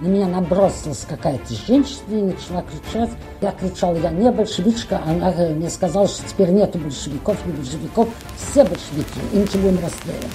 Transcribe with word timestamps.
На 0.00 0.06
меня 0.06 0.28
набросилась 0.28 1.04
какая-то 1.08 1.54
женщина 1.66 2.10
и 2.10 2.22
начала 2.22 2.62
кричать. 2.62 3.10
Я 3.40 3.50
кричал, 3.52 3.96
я 3.96 4.10
не 4.10 4.30
большевичка. 4.30 5.00
Она 5.04 5.32
мне 5.50 5.68
сказала, 5.70 6.06
что 6.06 6.28
теперь 6.28 6.50
нету 6.50 6.78
большевиков, 6.78 7.36
не 7.46 7.52
большевиков. 7.52 8.08
Все 8.36 8.64
большевики, 8.64 9.20
и 9.32 9.38
ничего 9.38 9.70
не 9.70 9.78
расстреливать. 9.78 10.26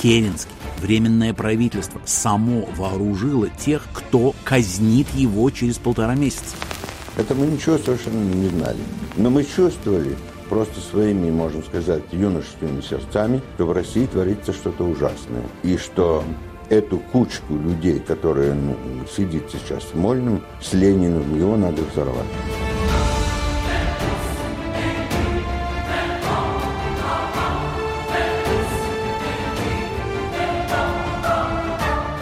Керенский 0.00 0.54
Временное 0.84 1.32
правительство 1.32 1.98
само 2.04 2.68
вооружило 2.76 3.48
тех, 3.48 3.86
кто 3.94 4.34
казнит 4.44 5.08
его 5.14 5.48
через 5.50 5.78
полтора 5.78 6.14
месяца. 6.14 6.56
Это 7.16 7.34
мы 7.34 7.46
ничего 7.46 7.78
совершенно 7.78 8.22
не 8.22 8.48
знали. 8.48 8.76
Но 9.16 9.30
мы 9.30 9.44
чувствовали 9.44 10.14
просто 10.50 10.80
своими, 10.80 11.30
можно 11.30 11.62
сказать, 11.62 12.02
юношескими 12.12 12.82
сердцами, 12.82 13.40
что 13.54 13.64
в 13.64 13.72
России 13.72 14.04
творится 14.04 14.52
что-то 14.52 14.84
ужасное. 14.84 15.44
И 15.62 15.78
что 15.78 16.22
эту 16.70 16.98
кучку 16.98 17.54
людей, 17.54 17.98
которая 17.98 18.54
ну, 18.54 18.76
сидит 19.10 19.44
сейчас 19.50 19.82
в 19.84 19.94
Мольном, 19.96 20.42
с 20.60 20.72
Лениным, 20.72 21.38
его 21.38 21.56
надо 21.56 21.82
взорвать. 21.82 22.26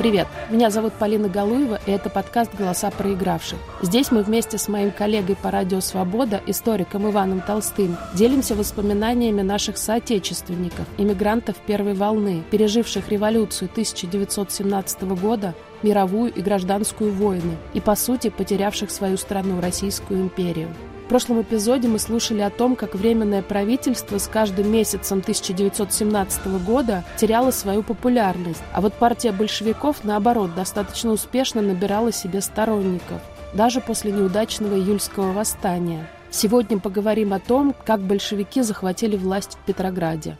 Привет, 0.02 0.26
меня 0.50 0.70
зовут 0.70 0.94
Полина 0.94 1.28
Галуева, 1.28 1.78
и 1.86 1.92
это 1.92 2.10
подкаст 2.10 2.52
«Голоса 2.56 2.90
проигравших». 2.90 3.56
Здесь 3.82 4.10
мы 4.10 4.24
вместе 4.24 4.58
с 4.58 4.66
моим 4.66 4.90
коллегой 4.90 5.36
по 5.36 5.52
радио 5.52 5.80
«Свобода», 5.80 6.40
историком 6.48 7.08
Иваном 7.08 7.40
Толстым, 7.40 7.96
делимся 8.12 8.56
воспоминаниями 8.56 9.42
наших 9.42 9.78
соотечественников, 9.78 10.86
иммигрантов 10.98 11.54
первой 11.68 11.94
волны, 11.94 12.42
переживших 12.50 13.10
революцию 13.10 13.68
1917 13.70 15.02
года, 15.02 15.54
мировую 15.84 16.32
и 16.32 16.42
гражданскую 16.42 17.12
войны 17.12 17.56
и, 17.72 17.80
по 17.80 17.94
сути, 17.94 18.28
потерявших 18.28 18.90
свою 18.90 19.16
страну, 19.16 19.60
Российскую 19.60 20.20
империю. 20.20 20.74
В 21.04 21.08
прошлом 21.12 21.42
эпизоде 21.42 21.88
мы 21.88 21.98
слушали 21.98 22.40
о 22.40 22.48
том, 22.48 22.74
как 22.74 22.94
Временное 22.94 23.42
правительство 23.42 24.16
с 24.18 24.28
каждым 24.28 24.72
месяцем 24.72 25.18
1917 25.18 26.46
года 26.64 27.04
теряло 27.18 27.50
свою 27.50 27.82
популярность, 27.82 28.62
а 28.72 28.80
вот 28.80 28.94
партия 28.94 29.32
большевиков, 29.32 30.04
наоборот, 30.04 30.54
достаточно 30.54 31.10
успешно 31.10 31.60
набирала 31.60 32.12
себе 32.12 32.40
сторонников, 32.40 33.20
даже 33.52 33.80
после 33.80 34.12
неудачного 34.12 34.76
июльского 34.76 35.32
восстания. 35.32 36.08
Сегодня 36.30 36.78
поговорим 36.78 37.34
о 37.34 37.40
том, 37.40 37.74
как 37.84 38.00
большевики 38.00 38.62
захватили 38.62 39.16
власть 39.16 39.58
в 39.60 39.66
Петрограде. 39.66 40.38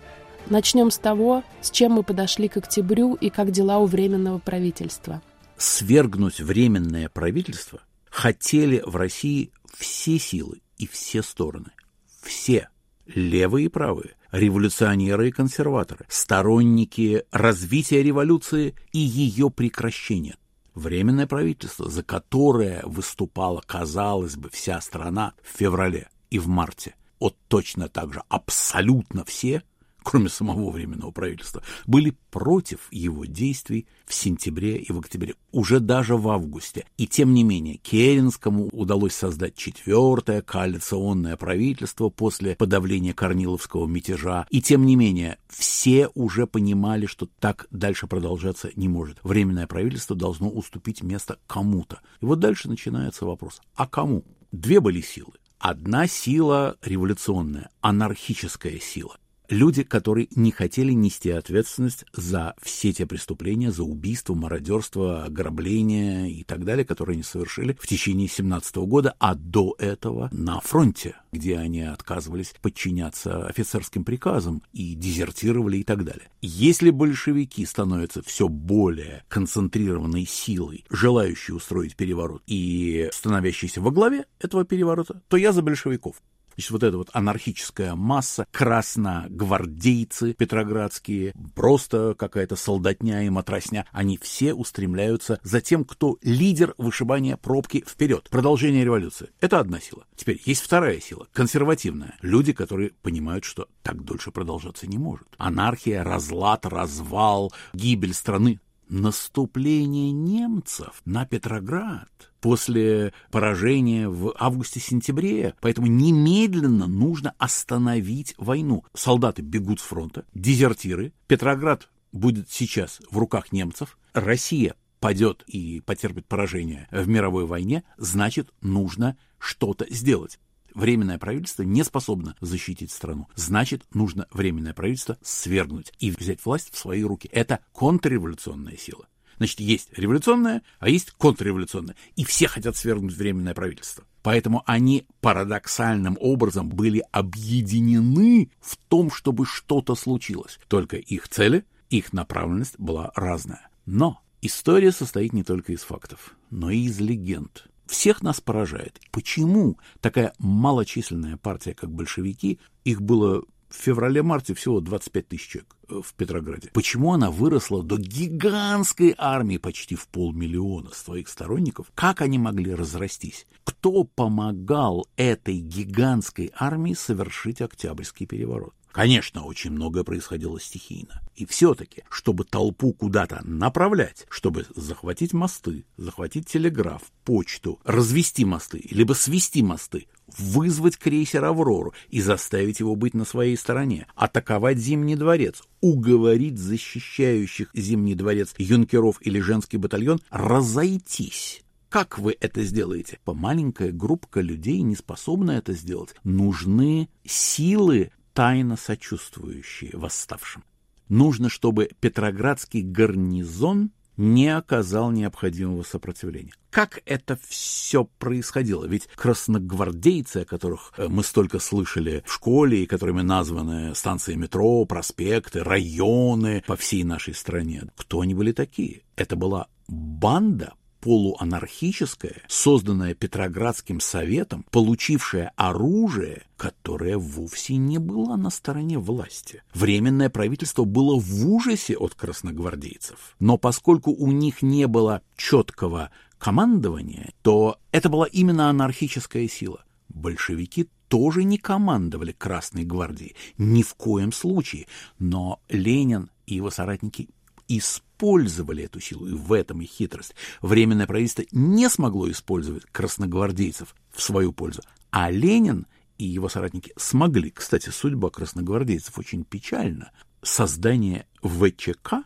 Начнем 0.49 0.91
с 0.91 0.97
того, 0.97 1.43
с 1.61 1.71
чем 1.71 1.93
мы 1.93 2.03
подошли 2.03 2.49
к 2.49 2.57
октябрю 2.57 3.15
и 3.15 3.29
как 3.29 3.51
дела 3.51 3.79
у 3.79 3.87
Временного 3.87 4.39
правительства. 4.39 5.21
Свергнуть 5.59 6.41
Временное 6.41 7.11
правительство 7.11 7.81
хотели 8.13 8.83
в 8.85 8.95
России 8.95 9.51
все 9.75 10.19
силы 10.19 10.61
и 10.77 10.87
все 10.87 11.23
стороны. 11.23 11.73
Все. 12.21 12.69
Левые 13.07 13.67
и 13.67 13.69
правые, 13.69 14.15
революционеры 14.31 15.29
и 15.29 15.33
консерваторы, 15.33 16.07
сторонники 16.09 17.25
развития 17.33 18.03
революции 18.03 18.77
и 18.93 18.99
ее 18.99 19.51
прекращения. 19.51 20.37
Временное 20.75 21.27
правительство, 21.27 21.91
за 21.91 22.03
которое 22.03 22.83
выступала, 22.85 23.61
казалось 23.67 24.37
бы, 24.37 24.51
вся 24.51 24.81
страна 24.81 25.35
в 25.43 25.59
феврале 25.59 26.09
и 26.31 26.39
в 26.39 26.47
марте, 26.47 26.95
вот 27.19 27.37
точно 27.49 27.89
так 27.89 28.13
же 28.15 28.23
абсолютно 28.29 29.25
все 29.25 29.63
кроме 30.03 30.29
самого 30.29 30.71
Временного 30.71 31.11
правительства, 31.11 31.63
были 31.87 32.17
против 32.31 32.89
его 32.91 33.25
действий 33.25 33.87
в 34.07 34.15
сентябре 34.15 34.77
и 34.77 34.93
в 34.93 34.99
октябре, 34.99 35.35
уже 35.53 35.81
даже 35.81 36.17
в 36.17 36.29
августе. 36.29 36.87
И 36.97 37.07
тем 37.07 37.35
не 37.35 37.45
менее, 37.45 37.77
Керенскому 37.77 38.69
удалось 38.73 39.15
создать 39.15 39.55
четвертое 39.55 40.43
коалиционное 40.43 41.37
правительство 41.37 42.09
после 42.09 42.57
подавления 42.57 43.15
Корниловского 43.15 43.87
мятежа. 43.87 44.47
И 44.51 44.61
тем 44.61 44.87
не 44.87 44.97
менее, 44.97 45.39
все 45.49 46.09
уже 46.15 46.47
понимали, 46.47 47.07
что 47.07 47.29
так 47.39 47.67
дальше 47.71 48.07
продолжаться 48.07 48.71
не 48.77 48.89
может. 48.89 49.19
Временное 49.23 49.67
правительство 49.67 50.17
должно 50.17 50.49
уступить 50.49 51.03
место 51.03 51.39
кому-то. 51.47 52.01
И 52.21 52.25
вот 52.25 52.41
дальше 52.41 52.69
начинается 52.69 53.25
вопрос, 53.25 53.61
а 53.75 53.87
кому? 53.87 54.25
Две 54.51 54.81
были 54.81 55.01
силы. 55.01 55.33
Одна 55.59 56.09
сила 56.09 56.77
революционная, 56.83 57.71
анархическая 57.81 58.79
сила 58.81 59.17
люди, 59.53 59.83
которые 59.83 60.29
не 60.35 60.51
хотели 60.51 60.93
нести 60.93 61.31
ответственность 61.31 62.05
за 62.13 62.55
все 62.61 62.93
те 62.93 63.07
преступления, 63.07 63.71
за 63.71 63.85
убийство, 63.85 64.35
мародерство, 64.35 65.25
ограбление 65.25 66.31
и 66.33 66.43
так 66.43 66.65
далее, 66.65 66.85
которые 66.85 67.15
они 67.15 67.23
совершили 67.23 67.77
в 67.79 67.87
течение 67.87 68.29
17 68.29 68.77
года, 68.77 69.15
а 69.19 69.35
до 69.35 69.77
этого 69.79 70.29
на 70.33 70.61
фронте, 70.61 71.17
где 71.33 71.59
они 71.59 71.83
отказывались 71.83 72.55
подчиняться 72.61 73.47
офицерским 73.47 74.05
приказам 74.05 74.63
и 74.73 74.95
дезертировали 74.95 75.79
и 75.79 75.85
так 75.85 76.05
далее. 76.05 76.29
Если 76.41 76.91
большевики 76.91 77.65
становятся 77.67 78.23
все 78.23 78.49
более 78.49 79.25
концентрированной 79.29 80.25
силой, 80.25 80.85
желающей 80.91 81.55
устроить 81.55 81.97
переворот 81.97 82.43
и 82.47 83.09
становящейся 83.13 83.81
во 83.81 83.91
главе 83.91 84.25
этого 84.41 84.65
переворота, 84.65 85.23
то 85.29 85.37
я 85.37 85.53
за 85.53 85.63
большевиков. 85.63 86.17
Значит, 86.55 86.71
вот 86.71 86.83
эта 86.83 86.97
вот 86.99 87.11
анархическая 87.13 87.95
масса, 87.95 88.47
красногвардейцы 88.51 90.35
петроградские, 90.35 91.35
просто 91.55 92.15
какая-то 92.19 92.57
солдатня 92.57 93.23
и 93.23 93.31
матросня, 93.31 93.87
они 93.93 94.19
все 94.19 94.55
устремляются 94.55 95.41
за 95.43 95.61
тем, 95.61 95.85
кто 95.85 96.19
лидер 96.23 96.75
вышибания 96.79 97.37
пробки 97.37 97.85
вперед. 97.87 98.29
Продолжение 98.31 98.85
революции. 98.85 99.31
Это 99.41 99.61
одна 99.61 99.81
сила. 99.81 100.05
Теперь 100.17 100.41
есть 100.45 100.63
вторая 100.63 101.01
сила, 101.01 101.27
консервативная. 101.33 102.17
Люди, 102.21 102.53
которые 102.53 102.91
понимают, 103.03 103.45
что 103.45 103.69
так 103.83 104.05
дольше 104.05 104.31
продолжаться 104.31 104.87
не 104.87 104.99
может. 104.99 105.27
Анархия, 105.39 106.05
разлад, 106.05 106.67
развал, 106.67 107.53
гибель 107.73 108.15
страны. 108.15 108.61
Наступление 108.89 110.11
немцев 110.13 111.01
на 111.05 111.25
Петроград– 111.25 112.09
после 112.43 113.15
поражения 113.31 114.09
в 114.09 114.35
августе-сентябре. 114.39 115.55
Поэтому 115.63 115.87
немедленно 115.87 116.87
нужно 116.87 117.35
остановить 117.39 118.35
войну. 118.37 118.85
Солдаты 118.93 119.41
бегут 119.41 119.81
с 119.81 119.85
фронта, 119.85 120.27
дезертиры. 120.35 121.15
Петроград 121.29 121.89
будет 122.11 122.51
сейчас 122.51 123.01
в 123.11 123.17
руках 123.17 123.53
немцев. 123.53 123.97
Россия 124.13 124.75
падет 125.01 125.43
и 125.47 125.81
потерпит 125.81 126.27
поражение 126.27 126.89
в 126.91 127.09
мировой 127.09 127.47
войне, 127.47 127.83
значит, 127.97 128.51
нужно 128.61 129.17
что-то 129.39 129.87
сделать. 129.89 130.39
Временное 130.75 131.19
правительство 131.19 131.63
не 131.65 131.83
способно 131.85 132.37
защитить 132.41 132.91
страну. 132.91 133.29
Значит, 133.35 133.83
нужно 133.93 134.27
временное 134.31 134.75
правительство 134.75 135.19
свергнуть 135.23 135.93
и 135.99 136.11
взять 136.11 136.45
власть 136.45 136.73
в 136.73 136.79
свои 136.79 137.03
руки. 137.03 137.29
Это 137.33 137.61
контрреволюционная 137.73 138.77
сила. 138.77 139.07
Значит, 139.43 139.59
есть 139.59 139.89
революционное, 139.97 140.63
а 140.79 140.89
есть 140.89 141.11
контрреволюционное. 141.11 141.97
И 142.15 142.23
все 142.23 142.47
хотят 142.47 142.77
свергнуть 142.77 143.17
временное 143.17 143.55
правительство. 143.55 144.05
Поэтому 144.23 144.63
они 144.67 145.05
парадоксальным 145.21 146.17
образом 146.21 146.69
были 146.69 147.03
объединены 147.11 148.53
в 148.61 148.77
том, 148.77 149.11
чтобы 149.11 149.45
что-то 149.45 149.97
случилось. 149.97 150.61
Только 150.69 150.97
их 150.97 151.27
цели, 151.27 151.65
их 151.91 152.13
направленность 152.13 152.79
была 152.79 153.11
разная. 153.17 153.69
Но 153.85 154.21
история 154.43 154.93
состоит 154.93 155.33
не 155.33 155.43
только 155.43 155.73
из 155.73 155.81
фактов, 155.81 156.37
но 156.51 156.71
и 156.71 156.83
из 156.83 157.01
легенд. 157.01 157.67
Всех 157.87 158.23
нас 158.23 158.41
поражает, 158.41 159.01
почему 159.11 159.77
такая 160.01 160.35
малочисленная 160.39 161.37
партия, 161.37 161.75
как 161.75 161.91
большевики, 161.91 162.61
их 162.85 163.03
было 163.03 163.43
в 163.73 163.77
феврале-марте 163.77 164.55
всего 164.55 164.81
25 164.81 165.29
тысяч 165.29 165.49
человек 165.49 165.77
э, 165.89 166.01
в 166.05 166.15
Петрограде. 166.15 166.71
Почему 166.73 167.13
она 167.13 167.31
выросла 167.31 167.83
до 167.83 167.97
гигантской 167.97 169.15
армии 169.19 169.57
почти 169.57 169.95
в 169.95 170.07
полмиллиона 170.09 170.91
своих 170.91 171.29
сторонников? 171.29 171.87
Как 171.95 172.21
они 172.21 172.39
могли 172.39 172.75
разрастись? 172.75 173.47
Кто 173.65 174.05
помогал 174.05 175.07
этой 175.17 175.59
гигантской 175.59 176.53
армии 176.55 176.95
совершить 176.95 177.61
Октябрьский 177.61 178.27
переворот? 178.27 178.75
Конечно, 178.93 179.45
очень 179.45 179.71
многое 179.71 180.05
происходило 180.05 180.61
стихийно. 180.61 181.23
И 181.35 181.47
все-таки, 181.47 182.05
чтобы 182.11 182.45
толпу 182.45 182.93
куда-то 182.93 183.41
направлять, 183.43 184.27
чтобы 184.29 184.67
захватить 184.77 185.33
мосты, 185.33 185.87
захватить 185.97 186.47
телеграф, 186.47 187.03
почту, 187.25 187.81
развести 187.85 188.45
мосты, 188.45 188.87
либо 188.91 189.15
свести 189.15 189.63
мосты, 189.63 190.09
вызвать 190.39 190.97
крейсер 190.97 191.45
«Аврору» 191.45 191.95
и 192.09 192.21
заставить 192.21 192.81
его 192.81 192.97
быть 192.97 193.15
на 193.15 193.25
своей 193.25 193.57
стороне, 193.57 194.07
атаковать 194.15 194.79
Зимний 194.79 195.17
дворец, 195.17 195.63
уговорить 195.81 196.59
защищающих 196.59 197.71
Зимний 197.75 198.15
дворец 198.15 198.55
юнкеров 198.59 199.19
или 199.21 199.41
женский 199.41 199.77
батальон 199.77 200.21
разойтись. 200.31 201.63
Как 201.89 202.19
вы 202.19 202.35
это 202.41 202.63
сделаете? 202.63 203.19
По 203.25 203.35
маленькая 203.35 203.93
группка 203.93 204.41
людей 204.41 204.81
не 204.81 204.97
способна 204.97 205.51
это 205.53 205.75
сделать. 205.75 206.15
Нужны 206.25 207.11
силы, 207.25 208.13
тайно 208.33 208.77
сочувствующие 208.79 209.91
восставшим. 209.93 210.65
Нужно, 211.11 211.51
чтобы 211.51 211.91
Петроградский 212.01 212.81
гарнизон 212.81 213.91
не 214.17 214.49
оказал 214.49 215.11
необходимого 215.11 215.83
сопротивления. 215.83 216.53
Как 216.71 217.03
это 217.07 217.39
все 217.47 218.05
происходило? 218.05 218.85
Ведь 218.87 219.09
красногвардейцы, 219.15 220.39
о 220.39 220.45
которых 220.45 220.93
э, 220.97 221.09
мы 221.09 221.23
столько 221.23 221.59
слышали 221.59 222.23
в 222.27 222.33
школе 222.33 222.83
и 222.83 222.87
которыми 222.87 223.23
названы 223.23 223.95
станции 223.95 224.35
метро, 224.35 224.85
проспекты, 224.85 225.63
районы 225.63 226.63
по 226.67 226.77
всей 226.77 227.05
нашей 227.05 227.35
стране, 227.35 227.85
кто 227.97 228.21
они 228.21 228.35
были 228.35 228.53
такие? 228.53 229.03
Это 229.17 229.37
была 229.37 229.69
банда 229.89 230.75
полуанархическая, 231.03 232.43
созданная 232.47 233.15
Петроградским 233.15 233.99
советом, 233.99 234.65
получившая 234.71 235.53
оружие, 235.57 236.45
которое 236.57 237.19
вовсе 237.19 237.77
не 237.77 237.99
было 237.99 238.37
на 238.37 238.51
стороне 238.51 238.99
власти. 238.99 239.65
Временное 239.75 240.31
правительство 240.31 240.85
было 240.85 241.19
в 241.19 241.49
ужасе 241.49 241.97
от 241.97 242.15
красногвардейцев. 242.15 243.35
Но 243.41 243.59
поскольку 243.59 244.13
у 244.13 244.31
них 244.31 244.63
не 244.63 244.87
было 244.87 245.23
четкого 245.37 246.11
командования, 246.39 247.33
то 247.43 247.79
это 247.91 248.09
была 248.09 248.27
именно 248.27 248.71
анархическая 248.71 249.49
сила. 249.49 249.85
Большевики 250.09 250.89
тоже 251.09 251.43
не 251.43 251.59
командовали 251.59 252.31
Красной 252.31 252.85
гвардией, 252.85 253.35
ни 253.59 253.83
в 253.83 253.95
коем 253.95 254.33
случае, 254.33 254.87
но 255.19 255.61
Ленин 255.69 256.31
и 256.47 256.55
его 256.55 256.71
соратники 256.71 257.29
использовали 257.69 258.85
эту 258.85 259.01
силу, 259.01 259.27
и 259.27 259.33
в 259.33 259.53
этом 259.53 259.83
и 259.83 259.87
хитрость. 259.87 260.35
Временное 260.61 261.07
правительство 261.07 261.45
не 261.53 261.89
смогло 261.89 262.31
использовать 262.31 262.85
красногвардейцев 262.93 263.95
в 264.13 264.23
свою 264.23 264.53
пользу, 264.53 264.83
а 265.11 265.31
Ленин 265.31 265.87
и 266.19 266.25
его 266.25 266.49
соратники 266.49 266.93
смогли. 266.97 267.51
Кстати, 267.51 267.91
судьба 267.91 268.31
красногвардейцев 268.31 269.19
очень 269.19 269.45
печальна. 269.45 270.13
Создание 270.43 271.27
ВЧК 271.43 272.25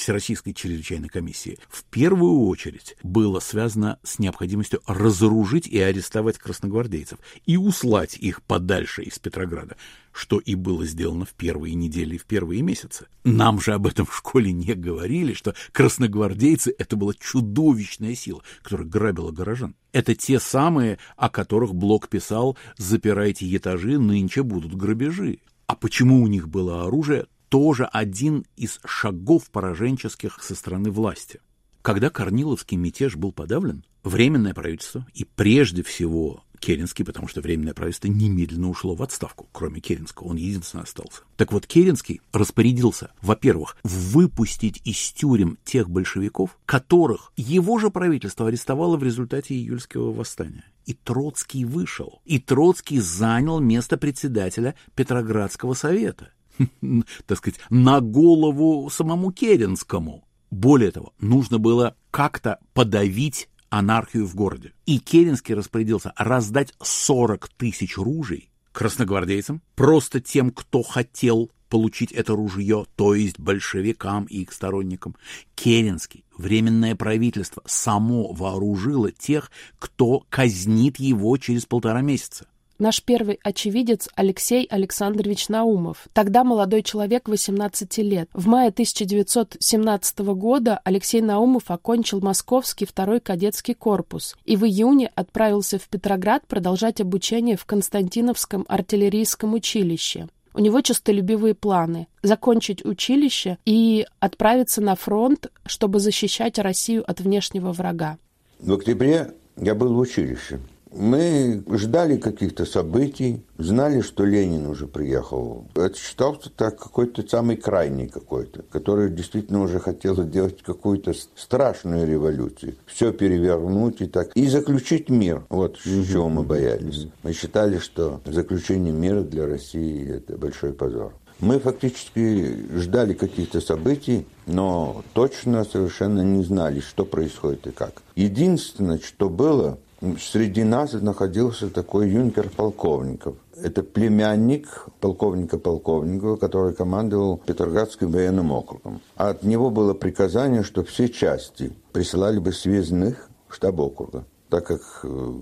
Всероссийской 0.00 0.54
чрезвычайной 0.54 1.10
комиссии 1.10 1.58
в 1.68 1.84
первую 1.84 2.46
очередь 2.46 2.96
было 3.02 3.38
связано 3.38 3.98
с 4.02 4.18
необходимостью 4.18 4.80
разоружить 4.86 5.66
и 5.66 5.78
арестовать 5.78 6.38
красногвардейцев 6.38 7.18
и 7.44 7.58
услать 7.58 8.16
их 8.16 8.42
подальше 8.42 9.02
из 9.02 9.18
Петрограда, 9.18 9.76
что 10.10 10.38
и 10.38 10.54
было 10.54 10.86
сделано 10.86 11.26
в 11.26 11.34
первые 11.34 11.74
недели 11.74 12.14
и 12.14 12.18
в 12.18 12.24
первые 12.24 12.62
месяцы. 12.62 13.08
Нам 13.24 13.60
же 13.60 13.74
об 13.74 13.86
этом 13.86 14.06
в 14.06 14.16
школе 14.16 14.52
не 14.52 14.72
говорили, 14.72 15.34
что 15.34 15.54
красногвардейцы— 15.72 16.74
это 16.78 16.96
была 16.96 17.12
чудовищная 17.12 18.14
сила, 18.14 18.42
которая 18.62 18.88
грабила 18.88 19.32
горожан. 19.32 19.74
Это 19.92 20.14
те 20.14 20.40
самые, 20.40 20.98
о 21.18 21.28
которых 21.28 21.74
Блок 21.74 22.08
писал 22.08 22.56
«Запирайте 22.78 23.54
этажи, 23.54 23.98
нынче 23.98 24.42
будут 24.44 24.74
грабежи». 24.74 25.40
А 25.66 25.76
почему 25.76 26.22
у 26.22 26.26
них 26.26 26.48
было 26.48 26.86
оружие, 26.86 27.26
тоже 27.50 27.84
один 27.84 28.46
из 28.56 28.80
шагов 28.86 29.50
пораженческих 29.50 30.42
со 30.42 30.54
стороны 30.54 30.90
власти. 30.90 31.40
Когда 31.82 32.08
Корниловский 32.08 32.78
мятеж 32.78 33.16
был 33.16 33.32
подавлен, 33.32 33.84
Временное 34.02 34.54
правительство 34.54 35.06
и 35.12 35.24
прежде 35.24 35.82
всего 35.82 36.42
Керенский, 36.58 37.04
потому 37.04 37.28
что 37.28 37.42
Временное 37.42 37.74
правительство 37.74 38.08
немедленно 38.08 38.70
ушло 38.70 38.94
в 38.94 39.02
отставку, 39.02 39.48
кроме 39.52 39.80
Керенского, 39.80 40.28
он 40.28 40.36
единственный 40.36 40.84
остался. 40.84 41.22
Так 41.36 41.52
вот, 41.52 41.66
Керенский 41.66 42.22
распорядился, 42.32 43.12
во-первых, 43.20 43.76
выпустить 43.82 44.80
из 44.84 44.96
тюрем 45.12 45.58
тех 45.64 45.90
большевиков, 45.90 46.58
которых 46.64 47.32
его 47.36 47.78
же 47.78 47.90
правительство 47.90 48.48
арестовало 48.48 48.96
в 48.96 49.02
результате 49.02 49.54
июльского 49.54 50.12
восстания. 50.12 50.64
И 50.86 50.94
Троцкий 50.94 51.66
вышел. 51.66 52.22
И 52.24 52.38
Троцкий 52.38 53.00
занял 53.00 53.60
место 53.60 53.98
председателя 53.98 54.74
Петроградского 54.94 55.74
совета. 55.74 56.30
так 57.26 57.38
сказать, 57.38 57.60
на 57.70 58.00
голову 58.00 58.88
самому 58.90 59.32
Керенскому. 59.32 60.24
Более 60.50 60.90
того, 60.90 61.12
нужно 61.20 61.58
было 61.58 61.96
как-то 62.10 62.58
подавить 62.74 63.48
анархию 63.68 64.26
в 64.26 64.34
городе. 64.34 64.72
И 64.86 64.98
Керенский 64.98 65.54
распорядился 65.54 66.12
раздать 66.16 66.74
40 66.82 67.48
тысяч 67.50 67.96
ружей 67.96 68.50
красногвардейцам, 68.72 69.62
просто 69.74 70.20
тем, 70.20 70.50
кто 70.50 70.82
хотел 70.82 71.50
получить 71.68 72.12
это 72.12 72.34
ружье, 72.34 72.86
то 72.96 73.14
есть 73.14 73.38
большевикам 73.38 74.24
и 74.24 74.42
их 74.42 74.52
сторонникам. 74.52 75.16
Керенский, 75.54 76.24
Временное 76.40 76.96
правительство, 76.96 77.62
само 77.66 78.32
вооружило 78.32 79.12
тех, 79.12 79.50
кто 79.78 80.24
казнит 80.30 80.98
его 80.98 81.36
через 81.36 81.66
полтора 81.66 82.00
месяца. 82.00 82.46
Наш 82.80 83.02
первый 83.02 83.38
очевидец 83.42 84.08
Алексей 84.14 84.64
Александрович 84.64 85.50
Наумов. 85.50 86.08
Тогда 86.14 86.44
молодой 86.44 86.82
человек 86.82 87.28
18 87.28 87.98
лет. 87.98 88.30
В 88.32 88.46
мае 88.46 88.70
1917 88.70 90.18
года 90.20 90.80
Алексей 90.82 91.20
Наумов 91.20 91.70
окончил 91.70 92.22
Московский 92.22 92.86
второй 92.86 93.20
кадетский 93.20 93.74
корпус 93.74 94.34
и 94.46 94.56
в 94.56 94.64
июне 94.64 95.12
отправился 95.14 95.78
в 95.78 95.90
Петроград 95.90 96.46
продолжать 96.46 97.02
обучение 97.02 97.58
в 97.58 97.66
Константиновском 97.66 98.64
артиллерийском 98.66 99.52
училище. 99.52 100.28
У 100.54 100.60
него 100.60 100.80
честолюбивые 100.80 101.54
планы– 101.54 102.08
закончить 102.22 102.82
училище 102.86 103.58
и 103.66 104.06
отправиться 104.20 104.80
на 104.80 104.94
фронт, 104.94 105.48
чтобы 105.66 106.00
защищать 106.00 106.58
Россию 106.58 107.04
от 107.06 107.20
внешнего 107.20 107.72
врага. 107.72 108.16
В 108.58 108.72
октябре 108.72 109.34
я 109.58 109.74
был 109.74 109.92
в 109.92 109.98
училище. 109.98 110.60
Мы 110.92 111.62
ждали 111.70 112.16
каких-то 112.16 112.64
событий, 112.64 113.44
знали, 113.58 114.00
что 114.00 114.24
Ленин 114.24 114.66
уже 114.66 114.86
приехал. 114.86 115.66
Это 115.74 115.96
считался 115.96 116.50
так 116.50 116.78
какой-то 116.78 117.26
самый 117.28 117.56
крайний 117.56 118.08
какой-то, 118.08 118.62
который 118.70 119.10
действительно 119.10 119.62
уже 119.62 119.78
хотел 119.78 120.16
сделать 120.16 120.62
какую-то 120.62 121.12
страшную 121.36 122.08
революцию. 122.08 122.74
Все 122.86 123.12
перевернуть 123.12 124.00
и 124.00 124.06
так. 124.06 124.32
И 124.34 124.48
заключить 124.48 125.10
мир. 125.10 125.44
Вот 125.48 125.78
чего 125.78 126.28
мы 126.28 126.42
боялись. 126.42 127.06
Мы 127.22 127.32
считали, 127.34 127.78
что 127.78 128.20
заключение 128.24 128.92
мира 128.92 129.22
для 129.22 129.46
России– 129.46 130.08
это 130.16 130.36
большой 130.36 130.72
позор. 130.72 131.12
Мы 131.40 131.58
фактически 131.58 132.54
ждали 132.76 133.14
каких-то 133.14 133.62
событий, 133.62 134.26
но 134.46 135.02
точно 135.14 135.64
совершенно 135.64 136.20
не 136.20 136.44
знали, 136.44 136.80
что 136.80 137.06
происходит 137.06 137.66
и 137.66 137.70
как. 137.70 138.02
Единственное, 138.14 138.98
что 138.98 139.30
было, 139.30 139.78
Среди 140.18 140.64
нас 140.64 140.94
находился 140.94 141.68
такой 141.68 142.08
юнкер 142.10 142.48
Полковников. 142.48 143.36
Это 143.62 143.82
племянник 143.82 144.86
полковника 144.98 145.58
Полковникова, 145.58 146.36
который 146.36 146.72
командовал 146.72 147.36
Петроградским 147.36 148.10
военным 148.10 148.50
округом. 148.50 149.02
А 149.16 149.30
от 149.30 149.42
него 149.42 149.70
было 149.70 149.92
приказание, 149.92 150.62
что 150.62 150.84
все 150.84 151.10
части 151.10 151.72
присылали 151.92 152.38
бы 152.38 152.52
связных 152.52 153.28
в 153.48 153.54
штаб 153.54 153.78
округа 153.78 154.24
так 154.50 154.66
как 154.66 154.80
э, 155.04 155.32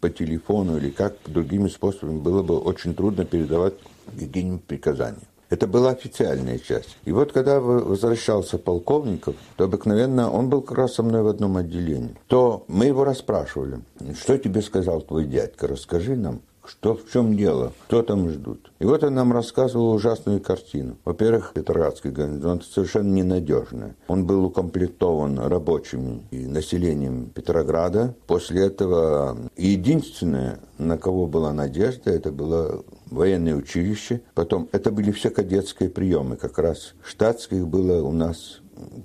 по 0.00 0.10
телефону 0.10 0.78
или 0.78 0.90
как 0.90 1.14
другими 1.26 1.68
способами 1.68 2.18
было 2.18 2.42
бы 2.42 2.58
очень 2.58 2.92
трудно 2.92 3.24
передавать 3.24 3.74
какие-нибудь 4.18 4.64
приказания. 4.64 5.27
Это 5.50 5.66
была 5.66 5.90
официальная 5.90 6.58
часть. 6.58 6.96
И 7.04 7.12
вот 7.12 7.32
когда 7.32 7.60
возвращался 7.60 8.58
полковников, 8.58 9.34
то 9.56 9.64
обыкновенно 9.64 10.30
он 10.30 10.48
был 10.48 10.60
как 10.60 10.76
раз 10.76 10.94
со 10.94 11.02
мной 11.02 11.22
в 11.22 11.28
одном 11.28 11.56
отделении, 11.56 12.14
то 12.26 12.64
мы 12.68 12.86
его 12.86 13.04
расспрашивали, 13.04 13.80
что 14.20 14.36
тебе 14.36 14.60
сказал 14.60 15.00
твой 15.00 15.24
дядька, 15.24 15.66
расскажи 15.66 16.16
нам. 16.16 16.40
Что, 16.68 16.94
в 16.94 17.10
чем 17.10 17.34
дело? 17.34 17.72
Кто 17.86 18.02
там 18.02 18.28
ждут? 18.28 18.70
И 18.78 18.84
вот 18.84 19.02
он 19.02 19.14
нам 19.14 19.32
рассказывал 19.32 19.94
ужасную 19.94 20.40
картину. 20.40 20.98
Во-первых, 21.04 21.52
Петроградский 21.54 22.10
гарнизон 22.10 22.60
совершенно 22.60 23.08
ненадежный. 23.08 23.94
Он 24.06 24.26
был 24.26 24.44
укомплектован 24.44 25.38
рабочими 25.38 26.22
и 26.30 26.46
населением 26.46 27.30
Петрограда. 27.30 28.14
После 28.26 28.66
этого 28.66 29.38
единственное, 29.56 30.60
на 30.76 30.98
кого 30.98 31.26
была 31.26 31.54
надежда, 31.54 32.10
это 32.10 32.30
было 32.30 32.84
военное 33.06 33.54
училище. 33.54 34.20
Потом, 34.34 34.68
это 34.72 34.90
были 34.90 35.10
все 35.10 35.30
кадетские 35.30 35.88
приемы. 35.88 36.36
Как 36.36 36.58
раз 36.58 36.94
штатских 37.02 37.66
было 37.66 38.02
у 38.02 38.12
нас 38.12 38.60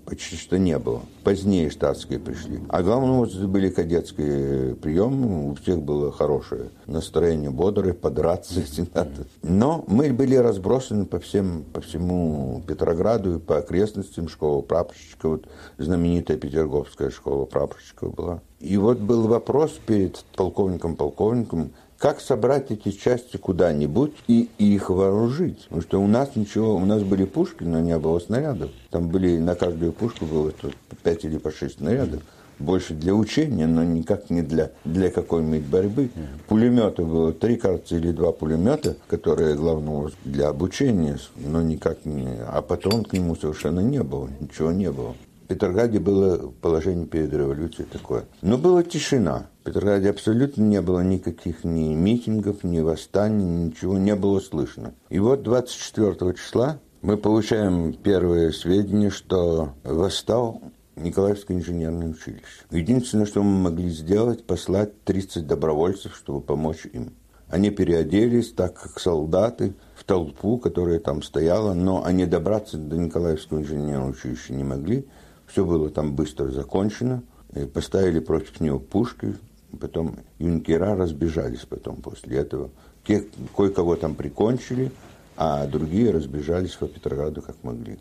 почти 0.06 0.36
что 0.36 0.58
не 0.58 0.78
было. 0.78 1.02
Позднее 1.24 1.70
штатские 1.70 2.20
пришли. 2.20 2.60
А 2.70 2.84
главное, 2.84 3.20
вот 3.20 3.34
были 3.36 3.70
кадетские 3.70 4.76
приемы, 4.76 5.52
у 5.52 5.56
всех 5.56 5.82
было 5.82 6.12
хорошее 6.12 6.70
настроение, 6.86 7.50
бодрое, 7.50 7.94
подраться, 7.94 8.54
если 8.60 8.88
надо. 8.94 9.26
Но 9.42 9.84
мы 9.88 10.12
были 10.12 10.36
разбросаны 10.36 11.06
по, 11.06 11.20
всем, 11.20 11.64
по 11.74 11.82
всему 11.82 12.64
Петрограду 12.68 13.36
и 13.36 13.40
по 13.40 13.58
окрестностям 13.58 14.28
школа 14.28 14.62
прапорщика, 14.62 15.30
вот 15.30 15.48
знаменитая 15.78 16.38
Петерговская 16.38 17.10
школа 17.10 17.46
прапорщиков 17.46 18.14
была. 18.14 18.42
И 18.60 18.78
вот 18.78 19.00
был 19.00 19.28
вопрос 19.28 19.72
перед 19.86 20.24
полковником-полковником, 20.36 21.72
как 22.04 22.20
собрать 22.20 22.70
эти 22.70 22.92
части 22.92 23.38
куда-нибудь 23.38 24.12
и 24.28 24.50
их 24.58 24.90
вооружить. 24.90 25.64
Потому 25.70 25.82
что 25.82 26.02
у 26.02 26.08
нас 26.08 26.36
ничего, 26.36 26.76
у 26.76 26.84
нас 26.84 27.02
были 27.02 27.24
пушки, 27.24 27.64
но 27.64 27.80
не 27.80 27.98
было 27.98 28.20
снарядов. 28.20 28.72
Там 28.90 29.08
были, 29.08 29.38
на 29.38 29.56
каждую 29.56 29.94
пушку 29.94 30.26
было 30.26 30.52
по 30.52 30.96
5 31.02 31.24
или 31.24 31.38
по 31.38 31.50
6 31.50 31.78
снарядов. 31.78 32.22
Больше 32.60 32.94
для 32.94 33.16
учения, 33.16 33.68
но 33.68 33.86
никак 33.86 34.30
не 34.30 34.42
для, 34.42 34.72
для 34.84 35.12
какой-нибудь 35.12 35.66
борьбы. 35.66 36.10
Пулемета 36.50 37.04
было 37.04 37.32
три, 37.32 37.56
кажется, 37.56 37.96
или 37.96 38.12
два 38.12 38.34
пулемета, 38.34 38.98
которые, 39.08 39.56
главное, 39.56 40.12
для 40.26 40.50
обучения, 40.50 41.18
но 41.38 41.62
никак 41.62 42.04
не... 42.04 42.28
А 42.46 42.62
потом 42.62 43.06
к 43.06 43.14
нему 43.14 43.38
совершенно 43.38 43.80
не 43.80 44.04
было, 44.04 44.28
ничего 44.42 44.74
не 44.74 44.92
было. 44.92 45.16
Петрограде 45.48 46.00
было 46.00 46.52
положение 46.62 47.06
перед 47.06 47.32
революцией 47.32 47.88
такое. 47.88 48.26
Но 48.42 48.58
была 48.58 48.82
тишина. 48.82 49.48
Петрограде 49.64 50.10
абсолютно 50.10 50.62
не 50.62 50.82
было 50.82 51.00
никаких 51.02 51.64
ни 51.64 51.94
митингов, 51.94 52.64
ни 52.64 52.82
восстаний, 52.82 53.46
ничего 53.46 53.98
не 53.98 54.16
было 54.16 54.40
слышно. 54.40 54.94
И 55.10 55.20
вот 55.20 55.44
24 55.44 56.34
числа 56.34 56.80
мы 57.02 57.18
получаем 57.18 57.94
первые 57.94 58.52
сведения, 58.52 59.10
что 59.10 59.74
восстал 59.84 60.62
Николаевское 60.98 61.58
инженерное 61.58 62.10
училище. 62.10 62.66
Единственное, 62.72 63.26
что 63.26 63.42
мы 63.42 63.58
могли 63.72 63.90
сделать, 63.90 64.46
послать 64.46 65.02
30 65.06 65.48
добровольцев, 65.48 66.16
чтобы 66.16 66.42
помочь 66.42 66.86
им. 66.92 67.14
Они 67.48 67.70
переоделись 67.70 68.52
так, 68.52 68.74
как 68.74 69.00
солдаты, 69.00 69.76
в 69.96 70.04
толпу, 70.04 70.58
которая 70.58 71.00
там 71.00 71.22
стояла, 71.24 71.74
но 71.74 72.04
они 72.04 72.26
добраться 72.26 72.78
до 72.78 72.98
Николаевского 72.98 73.60
инженерного 73.60 74.10
училища 74.10 74.54
не 74.54 74.64
могли. 74.64 75.08
Все 75.48 75.64
было 75.64 75.90
там 75.90 76.16
быстро 76.16 76.50
закончено. 76.50 77.24
И 77.56 77.66
поставили 77.66 78.20
против 78.20 78.60
него 78.60 78.80
пушки. 78.80 79.36
Потом 79.80 80.18
юнкера 80.40 80.96
разбежались 80.96 81.66
потом 81.68 81.98
после 81.98 82.38
этого. 82.38 82.70
Кое-кого 83.06 83.96
там 83.96 84.16
прикончили, 84.16 84.92
а 85.36 85.66
другие 85.68 86.12
разбежались 86.12 86.72
по 86.72 86.88
Петрограду 86.88 87.42
как 87.42 87.56
могли. 87.64 87.98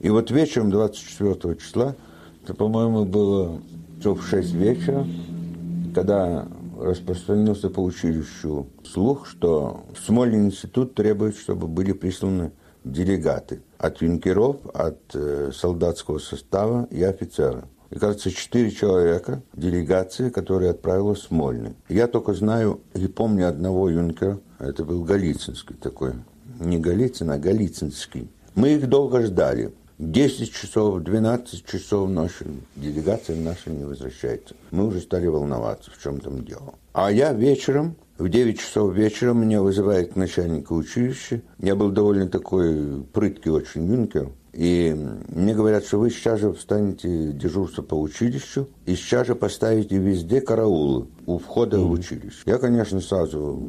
И 0.00 0.10
вот 0.10 0.30
вечером 0.30 0.70
24 0.70 1.56
числа, 1.56 1.94
это, 2.44 2.54
по-моему, 2.54 3.04
было 3.04 3.60
часов 3.98 4.20
в 4.20 4.28
6 4.28 4.52
вечера, 4.52 5.06
когда 5.94 6.46
распространился 6.78 7.70
по 7.70 7.80
училищу 7.80 8.66
слух, 8.84 9.26
что 9.26 9.84
Смольный 10.04 10.46
институт 10.46 10.94
требует, 10.94 11.36
чтобы 11.36 11.66
были 11.66 11.92
присланы 11.92 12.52
делегаты 12.84 13.62
от 13.78 14.00
юнкеров, 14.02 14.58
от 14.74 14.98
э, 15.14 15.50
солдатского 15.52 16.18
состава 16.18 16.86
и 16.90 17.02
офицера. 17.02 17.64
И, 17.90 17.98
кажется, 17.98 18.30
четыре 18.30 18.70
человека, 18.70 19.42
делегации, 19.54 20.30
которые 20.30 20.70
отправилась 20.70 21.20
в 21.20 21.28
Смольный. 21.28 21.74
Я 21.88 22.08
только 22.08 22.34
знаю 22.34 22.80
и 22.94 23.06
помню 23.06 23.48
одного 23.48 23.88
юнкера, 23.88 24.40
это 24.58 24.84
был 24.84 25.04
Голицынский 25.04 25.76
такой. 25.76 26.14
Не 26.58 26.78
Голицын, 26.78 27.30
а 27.30 27.38
Голицынский. 27.38 28.30
Мы 28.54 28.70
их 28.74 28.88
долго 28.88 29.22
ждали. 29.22 29.72
10 29.98 30.52
часов, 30.52 31.02
12 31.02 31.64
часов 31.64 32.10
ночи 32.10 32.44
делегация 32.76 33.36
наша 33.36 33.70
не 33.70 33.84
возвращается. 33.84 34.54
Мы 34.70 34.86
уже 34.86 35.00
стали 35.00 35.26
волноваться, 35.26 35.90
в 35.90 36.02
чем 36.02 36.20
там 36.20 36.44
дело. 36.44 36.74
А 36.92 37.10
я 37.10 37.32
вечером, 37.32 37.96
в 38.18 38.28
9 38.28 38.58
часов 38.58 38.94
вечера 38.94 39.32
меня 39.32 39.62
вызывает 39.62 40.16
начальник 40.16 40.70
училища. 40.70 41.40
Я 41.58 41.76
был 41.76 41.90
довольно 41.90 42.28
такой 42.28 43.04
прыткий 43.12 43.50
очень 43.50 43.86
юнкер. 43.86 44.30
И 44.56 44.96
мне 45.28 45.54
говорят, 45.54 45.84
что 45.84 45.98
вы 45.98 46.08
сейчас 46.08 46.40
же 46.40 46.50
встанете 46.54 47.30
дежурство 47.32 47.82
по 47.82 47.94
училищу 47.94 48.70
и 48.86 48.96
сейчас 48.96 49.26
же 49.26 49.34
поставите 49.34 49.98
везде 49.98 50.40
караулы 50.40 51.08
у 51.26 51.36
входа 51.36 51.76
mm-hmm. 51.76 51.84
в 51.84 51.90
училище. 51.90 52.38
Я, 52.46 52.56
конечно, 52.56 53.02
сразу 53.02 53.68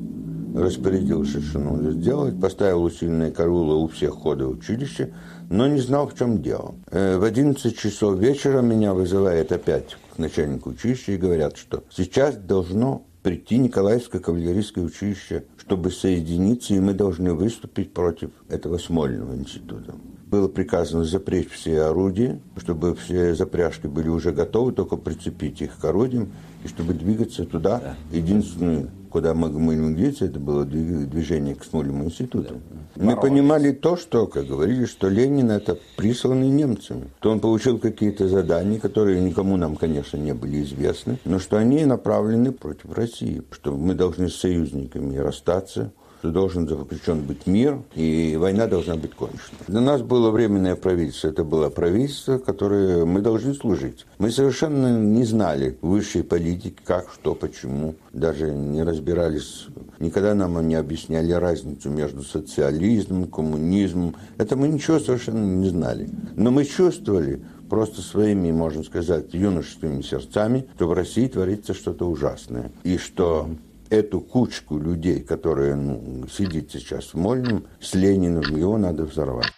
распорядился, 0.56 1.41
что 1.41 1.60
нужно 1.60 1.91
сделать, 1.91 2.39
поставил 2.39 2.84
усиленные 2.84 3.32
караулы 3.32 3.84
у 3.84 3.89
всех 3.89 4.15
входа 4.15 4.48
в 4.48 4.51
училище, 4.51 5.13
но 5.50 5.67
не 5.67 5.82
знал, 5.82 6.08
в 6.08 6.17
чем 6.17 6.41
дело. 6.41 6.75
Э, 6.89 7.17
в 7.17 7.25
11 7.25 7.77
часов 7.77 8.17
вечера 8.17 8.62
меня 8.62 8.94
вызывает 8.94 9.51
опять 9.51 9.98
к 10.15 10.17
начальнику 10.17 10.70
училища 10.70 11.12
и 11.12 11.17
говорят, 11.17 11.58
что 11.58 11.84
сейчас 11.89 12.38
должно 12.38 13.06
прийти 13.24 13.58
Николаевское 13.58 14.22
кавалерийское 14.22 14.86
училище, 14.86 15.44
чтобы 15.58 15.91
соединиться, 15.91 16.74
и 16.75 16.79
мы 16.79 16.94
должны 16.94 17.34
выступить 17.34 17.94
против 17.94 18.29
этого 18.48 18.77
Смольного 18.77 19.36
института 19.36 19.94
было 20.30 20.48
приказано 20.50 21.06
запречь 21.06 21.50
все 21.50 21.84
орудия, 21.84 22.40
чтобы 22.58 22.96
все 22.96 23.34
запряжки 23.34 23.88
были 23.88 24.10
уже 24.10 24.32
готовы, 24.32 24.74
только 24.74 24.98
прицепить 24.98 25.62
их 25.62 25.78
к 25.78 25.86
орудиям, 25.86 26.32
и 26.64 26.68
чтобы 26.68 26.94
двигаться 26.94 27.46
туда. 27.46 27.80
Да. 27.80 27.96
Единственное, 28.12 28.90
куда 29.10 29.34
мы 29.34 29.50
могли 29.50 29.96
двигаться, 29.96 30.26
это 30.26 30.40
было 30.40 30.66
движение 30.66 31.56
к 31.56 31.64
Смольному 31.64 32.06
институту. 32.06 32.56
Да. 32.96 33.06
Мы 33.06 33.16
понимали 33.16 33.72
то, 33.72 33.96
что, 33.96 34.28
как 34.28 34.48
говорили, 34.48 34.86
что 34.86 35.08
Ленин 35.08 35.50
это 35.50 35.78
присланный 35.96 36.50
немцами. 36.50 37.06
То 37.22 37.32
он 37.32 37.40
получил 37.40 37.80
какие-то 37.80 38.28
задания, 38.28 38.80
которые 38.80 39.22
никому 39.22 39.56
нам, 39.56 39.76
конечно, 39.78 40.18
не 40.18 40.34
были 40.34 40.62
известны, 40.64 41.20
но 41.24 41.40
что 41.40 41.58
они 41.58 41.86
направлены 41.86 42.52
против 42.52 42.92
России, 42.92 43.44
что 43.52 43.78
мы 43.78 43.94
должны 43.94 44.30
с 44.30 44.36
союзниками 44.36 45.16
расстаться, 45.16 45.94
должен 46.24 46.68
заключен 46.68 47.22
быть 47.22 47.48
мир, 47.48 47.82
и 47.96 48.38
война 48.40 48.68
должна 48.68 48.96
быть 48.96 49.14
кончена. 49.14 49.58
Для 49.68 49.82
нас 49.82 50.02
было 50.02 50.32
временное 50.32 50.76
правительство. 50.76 51.28
Это 51.28 51.44
было 51.44 51.70
правительство, 51.70 52.38
которое 52.38 53.06
мы 53.06 53.22
должны 53.22 53.54
служить. 53.54 54.06
Мы 54.18 54.32
совершенно 54.32 55.00
не 55.00 55.24
знали 55.24 55.78
высшей 55.82 56.24
политики, 56.24 56.76
как, 56.84 57.10
что, 57.14 57.36
почему. 57.36 57.96
Даже 58.14 58.52
не 58.52 58.84
разбирались, 58.84 59.68
никогда 60.00 60.34
нам 60.34 60.68
не 60.68 60.76
объясняли 60.76 61.32
разницу 61.32 61.90
между 61.90 62.24
социализмом, 62.24 63.28
коммунизмом. 63.28 64.16
Это 64.38 64.56
мы 64.56 64.68
ничего 64.68 65.00
совершенно 65.00 65.44
не 65.44 65.70
знали. 65.70 66.10
Но 66.36 66.52
мы 66.52 66.66
чувствовали, 66.66 67.42
просто 67.70 68.02
своими, 68.02 68.52
можно 68.52 68.84
сказать, 68.84 69.34
юношескими 69.34 70.02
сердцами, 70.02 70.68
что 70.76 70.88
в 70.88 70.94
России 70.94 71.28
творится 71.28 71.74
что-то 71.74 72.10
ужасное. 72.10 72.72
И 72.84 72.98
что 72.98 73.50
эту 73.89 74.22
кучку 74.22 74.77
людей, 74.77 75.22
которая 75.22 75.75
ну, 75.75 76.27
сидит 76.27 76.72
сейчас 76.72 77.13
в 77.13 77.15
Мольном, 77.15 77.65
с 77.79 77.94
Лениным, 77.94 78.56
его 78.56 78.77
надо 78.77 79.03
взорвать. 79.03 79.51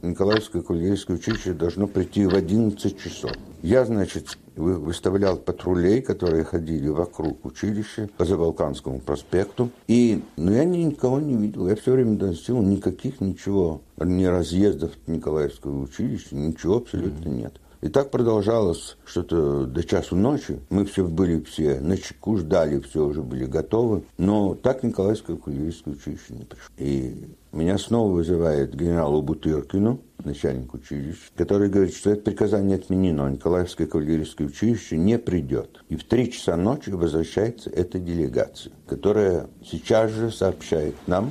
Николаевское 0.00 0.62
кавалерийское 0.62 1.16
училище 1.16 1.54
должно 1.54 1.88
прийти 1.88 2.24
в 2.24 2.34
11 2.34 2.98
часов. 2.98 3.32
Я, 3.62 3.84
значит, 3.84 4.38
выставлял 4.54 5.36
патрулей, 5.38 6.02
которые 6.02 6.44
ходили 6.44 6.88
вокруг 6.88 7.44
училища 7.44 8.08
по 8.16 8.24
Забалканскому 8.24 9.00
проспекту. 9.00 9.70
И, 9.88 10.22
ну, 10.36 10.52
я 10.52 10.64
никого 10.64 11.18
не 11.18 11.34
видел. 11.34 11.68
Я 11.68 11.74
все 11.74 11.92
время 11.92 12.16
доносил 12.16 12.62
никаких 12.62 13.20
ничего, 13.20 13.82
ни 13.96 14.24
разъездов 14.24 14.92
Николаевского 15.08 15.82
училища, 15.82 16.36
ничего 16.36 16.76
абсолютно 16.76 17.28
нет. 17.28 17.60
И 17.80 17.88
так 17.88 18.10
продолжалось 18.10 18.96
что-то 19.04 19.64
до 19.64 19.84
часу 19.84 20.16
ночи. 20.16 20.60
Мы 20.68 20.84
все 20.84 21.06
были 21.06 21.40
все 21.42 21.80
на 21.80 21.96
чеку, 21.96 22.36
ждали, 22.36 22.80
все 22.80 23.04
уже 23.04 23.22
были 23.22 23.44
готовы. 23.44 24.02
Но 24.16 24.54
так 24.54 24.82
Николаевское 24.82 25.36
кавалерийское 25.36 25.94
училище 25.94 26.34
не 26.34 26.44
пришло. 26.44 26.68
И 26.76 27.28
меня 27.52 27.78
снова 27.78 28.12
вызывает 28.12 28.74
генералу 28.74 29.22
Бутыркину, 29.22 30.00
начальник 30.24 30.74
училища, 30.74 31.30
который 31.36 31.68
говорит, 31.68 31.94
что 31.94 32.10
это 32.10 32.22
приказание 32.22 32.76
отменено, 32.76 33.28
Николаевское 33.28 33.86
кавалерийское 33.86 34.48
училище 34.48 34.96
не 34.96 35.18
придет. 35.18 35.84
И 35.88 35.96
в 35.96 36.04
три 36.04 36.32
часа 36.32 36.56
ночи 36.56 36.90
возвращается 36.90 37.70
эта 37.70 37.98
делегация, 37.98 38.72
которая 38.86 39.48
сейчас 39.64 40.10
же 40.10 40.30
сообщает 40.30 40.94
нам, 41.06 41.30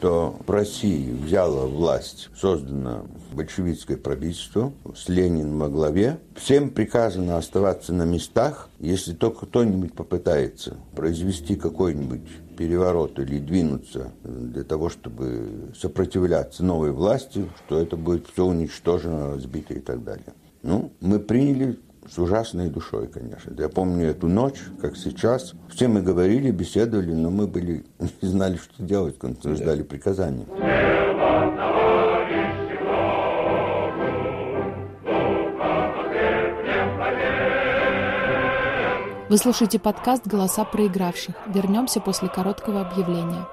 что 0.00 0.34
в 0.46 0.50
России 0.50 1.12
взяло 1.12 1.66
власть, 1.66 2.30
создано 2.34 3.04
большевистское 3.34 3.98
правительство 3.98 4.72
с 4.96 5.10
Лениным 5.10 5.58
во 5.58 5.68
главе. 5.68 6.18
Всем 6.36 6.70
приказано 6.70 7.36
оставаться 7.36 7.92
на 7.92 8.04
местах, 8.04 8.70
если 8.78 9.12
только 9.12 9.44
кто-нибудь 9.44 9.92
попытается 9.92 10.78
произвести 10.96 11.54
какой-нибудь 11.54 12.22
переворот 12.56 13.18
или 13.18 13.38
двинуться 13.38 14.10
для 14.24 14.64
того, 14.64 14.88
чтобы 14.88 15.70
сопротивляться 15.78 16.64
новой 16.64 16.92
власти, 16.92 17.44
что 17.66 17.78
это 17.78 17.98
будет 17.98 18.26
все 18.26 18.46
уничтожено, 18.46 19.34
разбито 19.34 19.74
и 19.74 19.80
так 19.80 20.02
далее. 20.02 20.32
Ну, 20.62 20.92
мы 21.00 21.18
приняли 21.18 21.78
с 22.10 22.18
ужасной 22.18 22.68
душой, 22.68 23.06
конечно. 23.06 23.54
Я 23.56 23.68
помню 23.68 24.08
эту 24.08 24.26
ночь, 24.26 24.60
как 24.80 24.96
сейчас. 24.96 25.54
Все 25.68 25.86
мы 25.86 26.02
говорили, 26.02 26.50
беседовали, 26.50 27.12
но 27.12 27.30
мы 27.30 27.46
были, 27.46 27.84
не 28.22 28.28
знали, 28.28 28.56
что 28.56 28.82
делать, 28.82 29.18
когда 29.18 29.54
ждали 29.54 29.82
приказания. 29.82 30.46
Вы 39.28 39.38
слушаете 39.38 39.78
подкаст 39.78 40.26
«Голоса 40.26 40.64
проигравших». 40.64 41.36
Вернемся 41.46 42.00
после 42.00 42.28
короткого 42.28 42.80
объявления. 42.80 43.46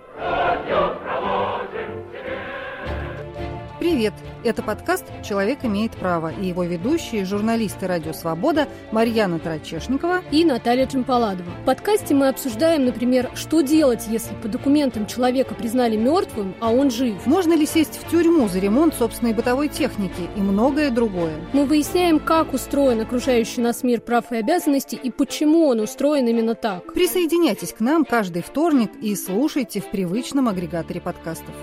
Привет! 3.88 4.14
Это 4.44 4.64
подкаст 4.64 5.06
«Человек 5.24 5.60
имеет 5.64 5.94
право» 5.94 6.30
и 6.30 6.48
его 6.48 6.66
ведущие, 6.66 7.24
журналисты 7.24 7.88
«Радио 7.88 8.12
Свобода» 8.12 8.68
Марьяна 8.92 9.40
Тарачешникова 9.40 10.24
и 10.30 10.44
Наталья 10.44 10.88
Чемпаладова. 10.88 11.50
В 11.62 11.66
подкасте 11.66 12.14
мы 12.14 12.28
обсуждаем, 12.28 12.84
например, 12.84 13.32
что 13.34 13.62
делать, 13.62 14.04
если 14.10 14.36
по 14.44 14.50
документам 14.50 15.06
человека 15.06 15.56
признали 15.56 15.96
мертвым, 15.96 16.54
а 16.60 16.70
он 16.70 16.92
жив. 16.92 17.26
Можно 17.26 17.54
ли 17.54 17.66
сесть 17.66 17.98
в 17.98 18.12
тюрьму 18.12 18.50
за 18.50 18.60
ремонт 18.60 18.94
собственной 18.94 19.34
бытовой 19.34 19.70
техники 19.70 20.30
и 20.36 20.42
многое 20.42 20.92
другое. 20.92 21.36
Мы 21.54 21.64
выясняем, 21.64 22.20
как 22.20 22.54
устроен 22.54 23.00
окружающий 23.00 23.62
нас 23.62 23.84
мир 23.84 24.02
прав 24.02 24.34
и 24.34 24.36
обязанностей 24.36 25.00
и 25.02 25.12
почему 25.12 25.66
он 25.66 25.80
устроен 25.80 26.28
именно 26.28 26.56
так. 26.56 26.94
Присоединяйтесь 26.94 27.72
к 27.72 27.80
нам 27.80 28.04
каждый 28.04 28.42
вторник 28.42 28.92
и 29.02 29.16
слушайте 29.16 29.80
в 29.80 29.90
привычном 29.90 30.50
агрегаторе 30.50 31.00
подкастов. 31.00 31.56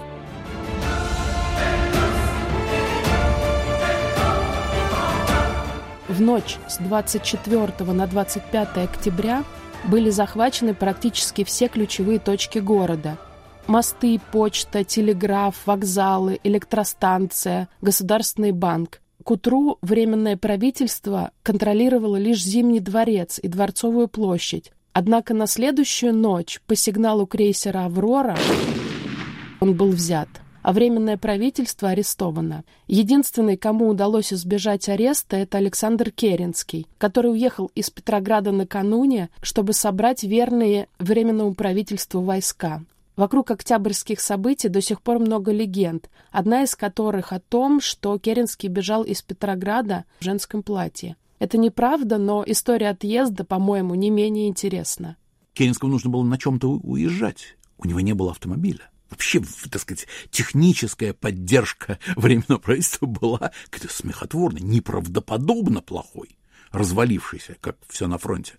В 6.14 6.20
ночь 6.20 6.58
с 6.68 6.78
24 6.78 7.92
на 7.92 8.06
25 8.06 8.76
октября 8.76 9.42
были 9.88 10.10
захвачены 10.10 10.72
практически 10.72 11.42
все 11.42 11.66
ключевые 11.66 12.20
точки 12.20 12.60
города. 12.60 13.18
Мосты, 13.66 14.20
почта, 14.30 14.84
телеграф, 14.84 15.56
вокзалы, 15.66 16.38
электростанция, 16.44 17.68
Государственный 17.82 18.52
банк. 18.52 19.00
К 19.24 19.32
утру 19.32 19.78
Временное 19.82 20.36
правительство 20.36 21.32
контролировало 21.42 22.14
лишь 22.14 22.44
Зимний 22.44 22.78
дворец 22.78 23.40
и 23.42 23.48
Дворцовую 23.48 24.06
площадь. 24.06 24.70
Однако 24.92 25.34
на 25.34 25.48
следующую 25.48 26.14
ночь 26.14 26.60
по 26.68 26.76
сигналу 26.76 27.26
крейсера 27.26 27.86
«Аврора» 27.86 28.38
он 29.58 29.74
был 29.74 29.90
взят 29.90 30.28
а 30.64 30.72
Временное 30.72 31.18
правительство 31.18 31.90
арестовано. 31.90 32.64
Единственный, 32.86 33.58
кому 33.58 33.86
удалось 33.86 34.32
избежать 34.32 34.88
ареста, 34.88 35.36
это 35.36 35.58
Александр 35.58 36.10
Керенский, 36.10 36.86
который 36.96 37.32
уехал 37.32 37.70
из 37.74 37.90
Петрограда 37.90 38.50
накануне, 38.50 39.28
чтобы 39.42 39.74
собрать 39.74 40.24
верные 40.24 40.88
Временному 40.98 41.54
правительству 41.54 42.22
войска. 42.22 42.82
Вокруг 43.14 43.50
октябрьских 43.50 44.20
событий 44.20 44.70
до 44.70 44.80
сих 44.80 45.02
пор 45.02 45.18
много 45.18 45.52
легенд, 45.52 46.08
одна 46.32 46.62
из 46.62 46.74
которых 46.74 47.34
о 47.34 47.40
том, 47.40 47.82
что 47.82 48.18
Керенский 48.18 48.70
бежал 48.70 49.02
из 49.02 49.20
Петрограда 49.20 50.06
в 50.20 50.24
женском 50.24 50.62
платье. 50.62 51.16
Это 51.40 51.58
неправда, 51.58 52.16
но 52.16 52.42
история 52.46 52.88
отъезда, 52.88 53.44
по-моему, 53.44 53.94
не 53.96 54.08
менее 54.08 54.48
интересна. 54.48 55.18
Керенскому 55.52 55.92
нужно 55.92 56.08
было 56.08 56.22
на 56.22 56.38
чем-то 56.38 56.70
уезжать. 56.70 57.58
У 57.76 57.86
него 57.86 58.00
не 58.00 58.14
было 58.14 58.30
автомобиля 58.30 58.88
вообще, 59.10 59.42
так 59.70 59.80
сказать, 59.80 60.06
техническая 60.30 61.12
поддержка 61.12 61.98
Временного 62.16 62.58
правительства 62.58 63.06
была 63.06 63.52
смехотворной, 63.70 64.60
неправдоподобно 64.60 65.80
плохой 65.80 66.36
развалившийся, 66.74 67.56
как 67.60 67.76
все 67.88 68.08
на 68.08 68.18
фронте. 68.18 68.54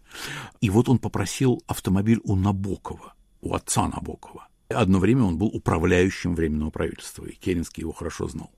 И 0.61 0.69
вот 0.69 0.87
он 0.87 0.99
попросил 0.99 1.61
автомобиль 1.67 2.21
у 2.23 2.35
Набокова, 2.35 3.13
у 3.41 3.53
отца 3.53 3.87
Набокова. 3.87 4.47
Одно 4.69 4.99
время 4.99 5.23
он 5.23 5.37
был 5.37 5.47
управляющим 5.47 6.33
Временного 6.33 6.71
правительства, 6.71 7.25
и 7.25 7.35
Керенский 7.35 7.81
его 7.81 7.91
хорошо 7.91 8.27
знал. 8.27 8.51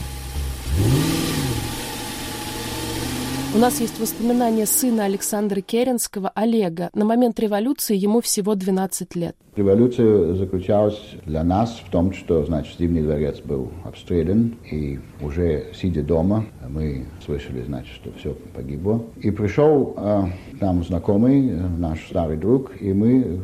У 3.56 3.58
нас 3.58 3.82
есть 3.82 4.00
воспоминания 4.00 4.68
сына 4.68 5.06
Александра 5.06 5.60
Керенского, 5.62 6.30
Олега. 6.36 6.92
На 6.94 7.04
момент 7.04 7.40
революции 7.40 7.98
ему 7.98 8.22
всего 8.22 8.54
12 8.54 9.16
лет. 9.16 9.36
Революция 9.56 10.36
заключалась 10.36 11.00
для 11.26 11.44
нас 11.44 11.82
в 11.84 11.90
том, 11.90 12.14
что, 12.14 12.46
значит, 12.46 12.78
Зимний 12.78 13.02
дворец 13.02 13.40
был 13.40 13.72
обстрелян, 13.84 14.56
и 14.72 15.00
уже 15.20 15.66
сидя 15.74 16.04
дома, 16.04 16.46
мы 16.70 17.08
слышали, 17.26 17.64
значит, 17.64 17.92
что 17.96 18.12
все 18.20 18.36
погибло. 18.54 19.04
И 19.20 19.32
пришел 19.32 19.96
э, 19.98 20.26
к 20.56 20.62
нам 20.62 20.84
знакомый, 20.84 21.42
наш 21.42 22.06
старый 22.06 22.38
друг, 22.38 22.80
и 22.80 22.94
мы 22.94 23.42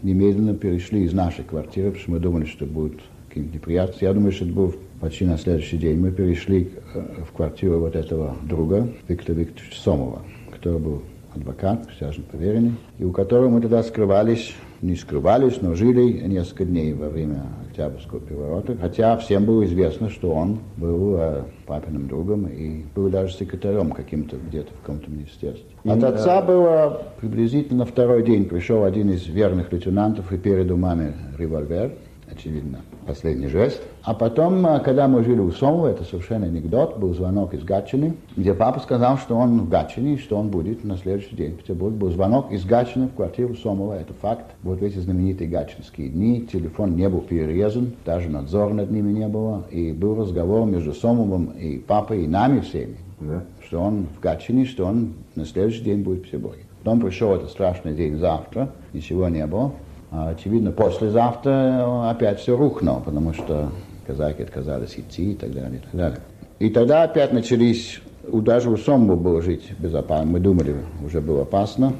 немедленно 0.00 0.54
перешли 0.54 1.04
из 1.04 1.12
нашей 1.12 1.44
квартиры, 1.44 1.90
потому 1.90 2.02
что 2.02 2.10
мы 2.10 2.18
думали, 2.20 2.46
что 2.46 2.64
будут 2.64 3.02
какие-то 3.28 3.54
неприятности. 3.54 4.04
Я 4.04 4.14
думаю, 4.14 4.32
что 4.32 4.46
это 4.46 4.54
был 4.54 4.74
почти 5.02 5.24
на 5.24 5.36
следующий 5.36 5.78
день. 5.78 5.98
Мы 6.00 6.12
перешли 6.12 6.70
э, 6.94 7.24
в 7.28 7.32
квартиру 7.32 7.80
вот 7.80 7.96
этого 7.96 8.36
друга, 8.44 8.88
Виктора 9.08 9.40
Викторовича 9.40 9.76
Сомова, 9.82 10.22
который 10.52 10.78
был 10.78 11.02
адвокат, 11.34 11.88
присяжный 11.88 12.24
поверенный, 12.30 12.74
и 12.98 13.04
у 13.04 13.10
которого 13.10 13.48
мы 13.48 13.60
тогда 13.60 13.82
скрывались, 13.82 14.54
не 14.80 14.94
скрывались, 14.94 15.60
но 15.60 15.74
жили 15.74 16.04
несколько 16.28 16.64
дней 16.64 16.92
во 16.92 17.08
время 17.08 17.42
Октябрьского 17.68 18.20
переворота, 18.20 18.76
хотя 18.80 19.16
всем 19.16 19.44
было 19.44 19.64
известно, 19.64 20.08
что 20.08 20.30
он 20.30 20.60
был 20.76 21.16
э, 21.18 21.42
папиным 21.66 22.06
другом 22.06 22.46
и 22.46 22.84
был 22.94 23.08
даже 23.08 23.34
секретарем 23.34 23.90
каким-то 23.90 24.36
где-то 24.36 24.72
в 24.72 24.80
каком-то 24.82 25.10
министерстве. 25.10 25.64
От 25.84 26.04
отца 26.04 26.42
было 26.42 27.02
приблизительно 27.20 27.86
второй 27.86 28.22
день 28.22 28.44
пришел 28.44 28.84
один 28.84 29.10
из 29.10 29.26
верных 29.26 29.72
лейтенантов 29.72 30.32
и 30.32 30.38
передал 30.38 30.76
маме 30.76 31.14
револьвер, 31.38 31.92
очевидно, 32.32 32.80
последний 33.06 33.48
жест. 33.48 33.80
А 34.02 34.14
потом, 34.14 34.66
э, 34.66 34.80
когда 34.80 35.08
мы 35.08 35.24
жили 35.24 35.40
у 35.40 35.50
Сомова, 35.52 35.88
это 35.88 36.04
совершенно 36.04 36.46
анекдот, 36.46 36.98
был 36.98 37.14
звонок 37.14 37.54
из 37.54 37.62
Гатчины, 37.62 38.14
где 38.36 38.54
папа 38.54 38.80
сказал, 38.80 39.18
что 39.18 39.36
он 39.36 39.60
в 39.60 39.68
Гатчине, 39.68 40.18
что 40.18 40.36
он 40.36 40.48
будет 40.48 40.84
на 40.84 40.96
следующий 40.96 41.36
день 41.36 41.52
в 41.52 41.58
Петербурге. 41.58 41.96
Был 41.96 42.10
звонок 42.10 42.50
из 42.50 42.64
Гатчины 42.64 43.08
в 43.08 43.14
квартиру 43.14 43.54
Сомова, 43.54 43.94
это 43.94 44.12
факт. 44.14 44.46
Вот 44.62 44.82
эти 44.82 44.98
знаменитые 44.98 45.48
гатчинские 45.48 46.08
дни 46.08 46.46
телефон 46.50 46.96
не 46.96 47.08
был 47.08 47.20
перерезан, 47.20 47.92
даже 48.04 48.28
надзор 48.28 48.72
над 48.72 48.90
ними 48.90 49.12
не 49.12 49.28
было, 49.28 49.64
и 49.70 49.92
был 49.92 50.16
разговор 50.16 50.66
между 50.66 50.92
Сомовым 50.92 51.46
и 51.58 51.78
папой, 51.78 52.24
и 52.24 52.28
нами 52.28 52.60
всеми, 52.60 52.96
да. 53.20 53.44
что 53.64 53.80
он 53.80 54.06
в 54.16 54.20
Гатчине, 54.20 54.64
что 54.64 54.86
он 54.86 55.14
на 55.34 55.44
следующий 55.44 55.82
день 55.82 56.02
будет 56.02 56.20
в 56.20 56.22
Петербурге. 56.22 56.62
Потом 56.82 57.00
пришел 57.00 57.34
этот 57.34 57.50
страшный 57.50 57.94
день 57.94 58.18
завтра, 58.18 58.70
ничего 58.92 59.28
не 59.28 59.46
было. 59.46 59.72
А, 60.14 60.28
очевидно, 60.28 60.72
послезавтра 60.72 62.10
опять 62.10 62.38
все 62.38 62.54
рухнуло, 62.54 63.00
потому 63.00 63.32
что 63.32 63.70
казаки 64.06 64.42
отказались 64.42 64.98
идти 64.98 65.32
и 65.32 65.34
так 65.34 65.52
далее, 65.52 65.78
и 65.78 65.82
так 65.82 65.92
далее. 65.92 66.18
И 66.58 66.68
тогда 66.68 67.02
опять 67.02 67.32
начались, 67.32 68.00
даже 68.30 68.70
у 68.70 68.76
Сомбу 68.76 69.16
было 69.16 69.40
жить 69.40 69.72
безопасно. 69.78 70.26
Мы 70.26 70.38
думали, 70.38 70.76
уже 71.02 71.22
было 71.22 71.42
опасно, 71.42 71.94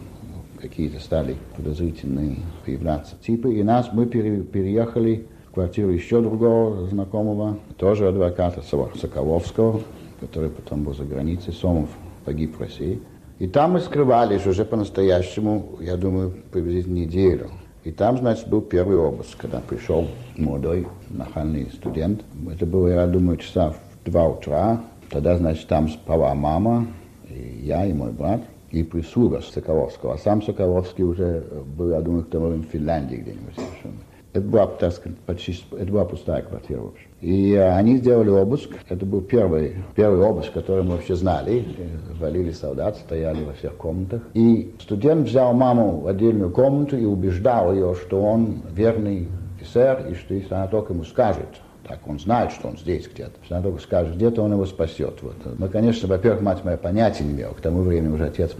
какие-то 0.61 1.01
стали 1.01 1.37
подозрительные 1.57 2.37
появляться 2.67 3.17
типы. 3.17 3.55
И 3.55 3.63
нас, 3.63 3.89
мы 3.93 4.05
переехали 4.05 5.27
в 5.49 5.55
квартиру 5.55 5.91
еще 5.91 6.21
другого 6.21 6.87
знакомого, 6.89 7.59
тоже 7.79 8.09
адвоката 8.09 8.63
Соколовского, 8.63 9.81
который 10.21 10.51
потом 10.51 10.85
был 10.85 10.95
за 10.95 11.05
границей. 11.05 11.55
Сомов 11.55 11.89
погиб 12.27 12.59
в 12.59 12.61
России. 12.61 13.01
И 13.39 13.49
там 13.49 13.73
мы 13.73 13.81
скрывались 13.81 14.47
уже 14.47 14.67
по-настоящему, 14.67 15.79
я 15.81 15.97
думаю, 15.97 16.35
приблизительно 16.53 16.97
неделю. 16.97 17.51
И 17.85 17.91
там, 17.91 18.19
значит, 18.19 18.49
был 18.49 18.61
первый 18.61 18.97
обыск, 18.97 19.37
когда 19.39 19.61
пришел 19.61 20.07
молодой 20.37 20.87
нахальный 21.11 21.69
студент. 21.73 22.23
Это 22.51 22.65
было, 22.65 22.89
я 22.89 23.07
думаю, 23.07 23.39
часа 23.39 23.71
в 23.71 24.05
два 24.05 24.29
утра. 24.29 24.81
Тогда, 25.11 25.37
значит, 25.37 25.67
там 25.67 25.89
спала 25.89 26.33
мама, 26.35 26.87
и 27.29 27.61
я, 27.65 27.85
и 27.85 27.93
мой 27.93 28.13
брат, 28.13 28.41
и 28.71 28.85
прислуга 28.85 29.41
Соколовского. 29.41 30.15
А 30.15 30.19
сам 30.19 30.43
Соколовский 30.43 31.03
уже 31.05 31.45
был, 31.77 31.91
я 31.91 32.01
думаю, 32.01 32.25
к 32.25 32.31
тому 32.31 32.49
в 32.51 32.65
Финляндии 32.67 33.17
где-нибудь 33.17 33.55
совершенно. 33.57 34.01
Это 34.33 34.47
была, 34.47 34.67
так 34.69 34.93
сказать, 34.93 35.19
почти, 35.19 35.57
это 35.73 35.93
была 35.93 36.05
пустая 36.05 36.43
квартира, 36.43 36.81
в 36.81 36.87
общем. 36.87 37.09
И 37.23 37.55
они 37.55 37.99
сделали 37.99 38.31
обыск. 38.31 38.71
Это 38.89 39.07
был 39.07 39.21
первый, 39.21 39.77
первый 39.95 40.27
обыск, 40.27 40.53
который 40.53 40.83
мы 40.83 40.97
вообще 40.97 41.15
знали. 41.15 41.65
Валили 42.19 42.51
солдат, 42.51 42.97
стояли 42.97 43.45
во 43.45 43.53
всех 43.53 43.77
комнатах. 43.77 44.23
И 44.35 44.75
студент 44.81 45.29
взял 45.29 45.53
маму 45.53 46.01
в 46.01 46.09
отдельную 46.09 46.51
комнату 46.51 46.97
и 46.97 47.05
убеждал 47.05 47.73
ее, 47.73 47.95
что 47.95 48.21
он 48.21 48.63
верный 48.75 49.29
офицер, 49.57 50.05
и 50.11 50.15
что 50.15 50.35
если 50.35 50.53
она 50.53 50.67
только 50.67 50.95
ему 50.95 51.05
скажет, 51.05 51.47
так 51.87 52.01
он 52.07 52.19
знает, 52.19 52.53
что 52.53 52.69
он 52.69 52.79
здесь 52.79 53.09
где-то. 53.13 53.33
Если 53.43 53.55
она 53.55 53.63
только 53.63 53.81
скажет 53.81 54.17
где-то, 54.17 54.43
он 54.43 54.53
его 54.53 54.67
спасет. 54.67 55.23
Вот. 55.23 55.37
Мы, 55.59 55.69
конечно, 55.69 56.09
во-первых, 56.09 56.43
мать 56.43 56.65
моя 56.65 56.77
понятия 56.77 57.25
не 57.25 57.33
имела. 57.33 57.53
К 57.53 57.61
тому 57.61 57.83
времени 57.83 58.13
уже 58.13 58.27
отец 58.27 58.53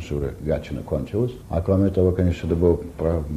что 0.00 0.16
уже 0.16 0.34
Гатчина 0.40 0.82
кончилась. 0.82 1.32
А 1.48 1.60
кроме 1.60 1.90
того, 1.90 2.12
конечно, 2.12 2.46
это 2.46 2.56
была 2.56 2.78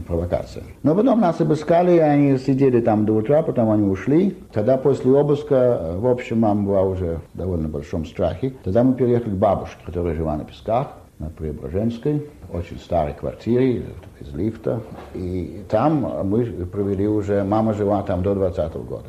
провокация. 0.08 0.64
Но 0.84 0.96
потом 0.96 1.20
нас 1.20 1.40
обыскали, 1.40 1.98
они 1.98 2.38
сидели 2.38 2.82
там 2.82 3.06
до 3.06 3.14
утра, 3.14 3.42
потом 3.42 3.72
они 3.72 3.88
ушли. 3.88 4.38
Тогда 4.52 4.78
после 4.78 5.12
обыска, 5.12 5.96
в 5.96 6.08
общем, 6.08 6.40
мама 6.40 6.64
была 6.66 6.82
уже 6.82 7.20
в 7.34 7.38
довольно 7.38 7.68
большом 7.68 8.06
страхе. 8.06 8.54
Тогда 8.64 8.84
мы 8.84 8.94
переехали 8.94 9.32
к 9.32 9.38
бабушке, 9.38 9.78
которая 9.86 10.16
жила 10.16 10.38
на 10.38 10.46
Песках 10.46 10.99
на 11.20 11.30
Преображенской, 11.30 12.30
очень 12.52 12.80
старой 12.80 13.14
квартире, 13.14 13.86
из 14.20 14.34
лифта. 14.34 14.82
И 15.14 15.64
там 15.70 16.28
мы 16.28 16.46
провели 16.66 17.08
уже, 17.08 17.44
мама 17.44 17.74
жила 17.74 18.02
там 18.04 18.24
до 18.24 18.34
20 18.36 18.74
-го 18.74 18.84
года. 18.84 19.08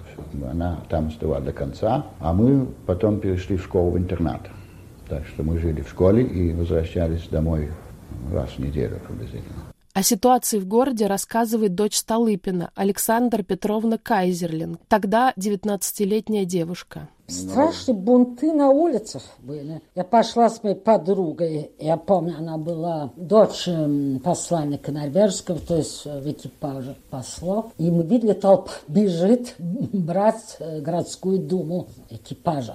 Она 0.51 0.81
там 0.89 1.09
оставалась 1.09 1.45
до 1.45 1.53
конца, 1.53 2.07
а 2.19 2.33
мы 2.33 2.67
потом 2.87 3.21
перешли 3.21 3.57
в 3.57 3.63
школу 3.63 3.93
в 3.93 3.99
интернат. 3.99 4.51
Так 5.09 5.27
что 5.27 5.43
мы 5.43 5.59
жили 5.59 5.83
в 5.83 5.89
школе 5.89 6.23
и 6.23 6.53
возвращались 6.53 7.29
домой 7.29 7.71
раз 8.33 8.51
в 8.51 8.59
неделю 8.59 9.01
приблизительно. 9.07 9.71
О 9.93 10.03
ситуации 10.03 10.59
в 10.61 10.67
городе 10.67 11.07
рассказывает 11.07 11.75
дочь 11.75 11.97
Столыпина, 11.97 12.71
Александра 12.77 13.43
Петровна 13.43 13.99
Кайзерлин, 13.99 14.79
тогда 14.87 15.33
19-летняя 15.37 16.45
девушка. 16.45 17.09
Страшные 17.31 17.97
бунты 17.97 18.53
на 18.53 18.71
улицах 18.71 19.23
были. 19.39 19.81
Я 19.95 20.05
пошла 20.05 20.51
с 20.51 20.63
моей 20.63 20.75
подругой, 20.75 21.71
я 21.79 21.97
помню, 21.97 22.35
она 22.39 22.59
была 22.59 23.13
дочь 23.17 23.69
посланника 24.25 24.91
норвежского, 24.91 25.61
то 25.61 25.77
есть 25.77 26.05
в 26.05 26.31
экипаже 26.31 26.97
послов. 27.09 27.73
И 27.79 27.91
мы 27.91 28.03
видели, 28.03 28.33
толпа 28.33 28.73
бежит 28.89 29.55
брать 29.59 30.57
э, 30.59 30.81
городскую 30.81 31.39
думу. 31.39 31.87
Экипаж 32.11 32.71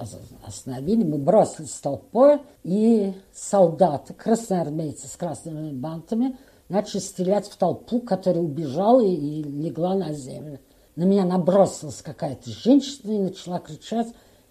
остановили, 0.46 1.04
мы 1.04 1.18
бросились 1.18 1.72
толпой, 1.74 2.38
и 2.64 3.12
солдаты, 3.34 4.14
красноармейцы 4.14 5.06
с 5.06 5.16
красными 5.16 5.72
бантами, 5.72 6.36
начали 6.68 7.00
стрелять 7.00 7.46
в 7.46 7.56
толпу, 7.56 8.00
которая 8.00 8.42
убежала 8.42 9.02
и 9.02 9.42
легла 9.42 9.94
на 9.94 10.12
землю. 10.12 10.60
На 10.96 11.04
меня 11.04 11.26
набросилась 11.26 12.00
какая-то 12.00 12.50
женщина 12.50 13.12
и 13.12 13.18
начала 13.18 13.58
кричать, 13.58 14.08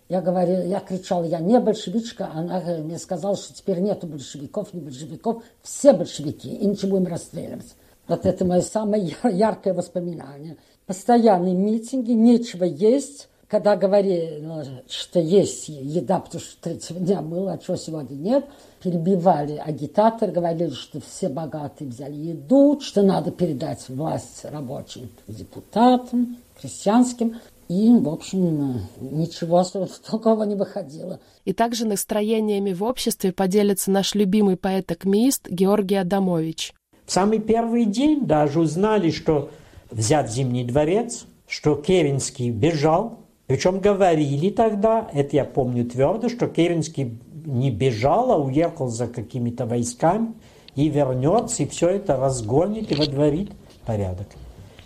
я 0.08 0.22
говорила, 0.22 0.62
я 0.64 0.80
кричала, 0.80 1.24
я 1.24 1.40
не 1.40 1.60
большевичка, 1.60 2.30
она 2.34 2.60
мне 2.60 3.00
сказала, 3.00 3.36
что 3.36 3.54
теперь 3.54 3.80
нету 3.80 4.06
большевиков, 4.06 4.74
не 4.74 4.82
большевиков, 4.82 5.44
все 5.64 5.94
большевики, 5.94 6.50
и 6.50 6.66
ничего 6.66 6.98
будем 6.98 7.12
расстреливать. 7.12 7.74
Вот 8.08 8.26
это 8.26 8.46
мое 8.46 8.62
самое 8.62 9.16
яркое 9.24 9.74
воспоминание. 9.74 10.58
Постоянные 10.86 11.56
митинги, 11.56 12.12
нечего 12.12 12.64
есть. 12.64 13.30
Когда 13.48 13.76
говорили, 13.76 14.44
что 14.90 15.20
есть 15.20 15.70
еда, 15.70 16.20
потому 16.20 16.42
что 16.42 16.62
третьего 16.62 17.00
дня 17.00 17.22
было, 17.22 17.54
а 17.54 17.58
чего 17.60 17.78
сегодня 17.78 18.16
нет, 18.16 18.46
перебивали 18.82 19.62
агитаторы, 19.64 20.32
говорили, 20.32 20.72
что 20.72 21.00
все 21.00 21.30
богатые 21.30 21.90
взяли 21.90 22.16
еду, 22.16 22.80
что 22.82 23.04
надо 23.04 23.32
передать 23.32 23.88
власть 23.88 24.46
рабочим 24.46 25.10
депутатам, 25.28 26.38
крестьянским. 26.60 27.40
И, 27.68 27.90
в 27.92 28.10
общем, 28.10 28.82
ничего 29.00 29.64
такого 30.10 30.44
не 30.46 30.56
выходило. 30.56 31.20
И 31.46 31.54
также 31.54 31.86
настроениями 31.86 32.74
в 32.74 32.84
обществе 32.84 33.32
поделится 33.32 33.92
наш 33.92 34.14
любимый 34.14 34.56
поэт-акмеист 34.56 35.50
Георгий 35.50 35.96
Адамович. 35.96 36.74
В 37.06 37.12
самый 37.12 37.40
первый 37.40 37.86
день 37.86 38.26
даже 38.26 38.60
узнали, 38.60 39.10
что 39.10 39.50
взят 39.90 40.32
Зимний 40.32 40.64
дворец, 40.64 41.26
что 41.48 41.76
Керенский 41.76 42.50
бежал. 42.50 43.20
Причем 43.48 43.80
говорили 43.80 44.50
тогда, 44.50 45.08
это 45.14 45.36
я 45.36 45.46
помню 45.46 45.86
твердо, 45.86 46.30
что 46.30 46.48
Керенский 46.48 47.20
не 47.46 47.70
бежал, 47.70 48.32
а 48.32 48.38
уехал 48.38 48.88
за 48.88 49.08
какими-то 49.08 49.66
войсками 49.66 50.34
и 50.76 50.90
вернется, 50.90 51.64
и 51.64 51.68
все 51.68 51.90
это 51.90 52.18
разгонит 52.18 52.92
и 52.92 52.96
водворит 52.96 53.52
порядок. 53.86 54.28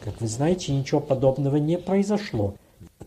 Как 0.03 0.19
вы 0.21 0.27
знаете, 0.27 0.73
ничего 0.73 0.99
подобного 0.99 1.57
не 1.57 1.77
произошло. 1.77 2.55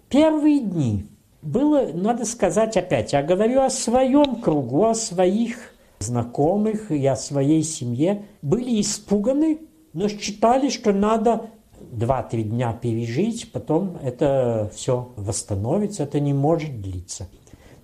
Первые 0.08 0.60
дни 0.60 1.06
было, 1.42 1.88
надо 1.92 2.24
сказать 2.24 2.76
опять, 2.76 3.12
я 3.12 3.22
говорю 3.22 3.62
о 3.62 3.70
своем 3.70 4.36
кругу, 4.36 4.84
о 4.84 4.94
своих 4.94 5.72
знакомых 5.98 6.90
и 6.90 7.04
о 7.06 7.16
своей 7.16 7.62
семье, 7.62 8.24
были 8.42 8.80
испуганы, 8.80 9.60
но 9.92 10.08
считали, 10.08 10.68
что 10.68 10.92
надо 10.92 11.50
два-три 11.80 12.44
дня 12.44 12.72
пережить, 12.72 13.50
потом 13.52 13.98
это 14.02 14.70
все 14.74 15.12
восстановится, 15.16 16.04
это 16.04 16.20
не 16.20 16.32
может 16.32 16.80
длиться. 16.80 17.28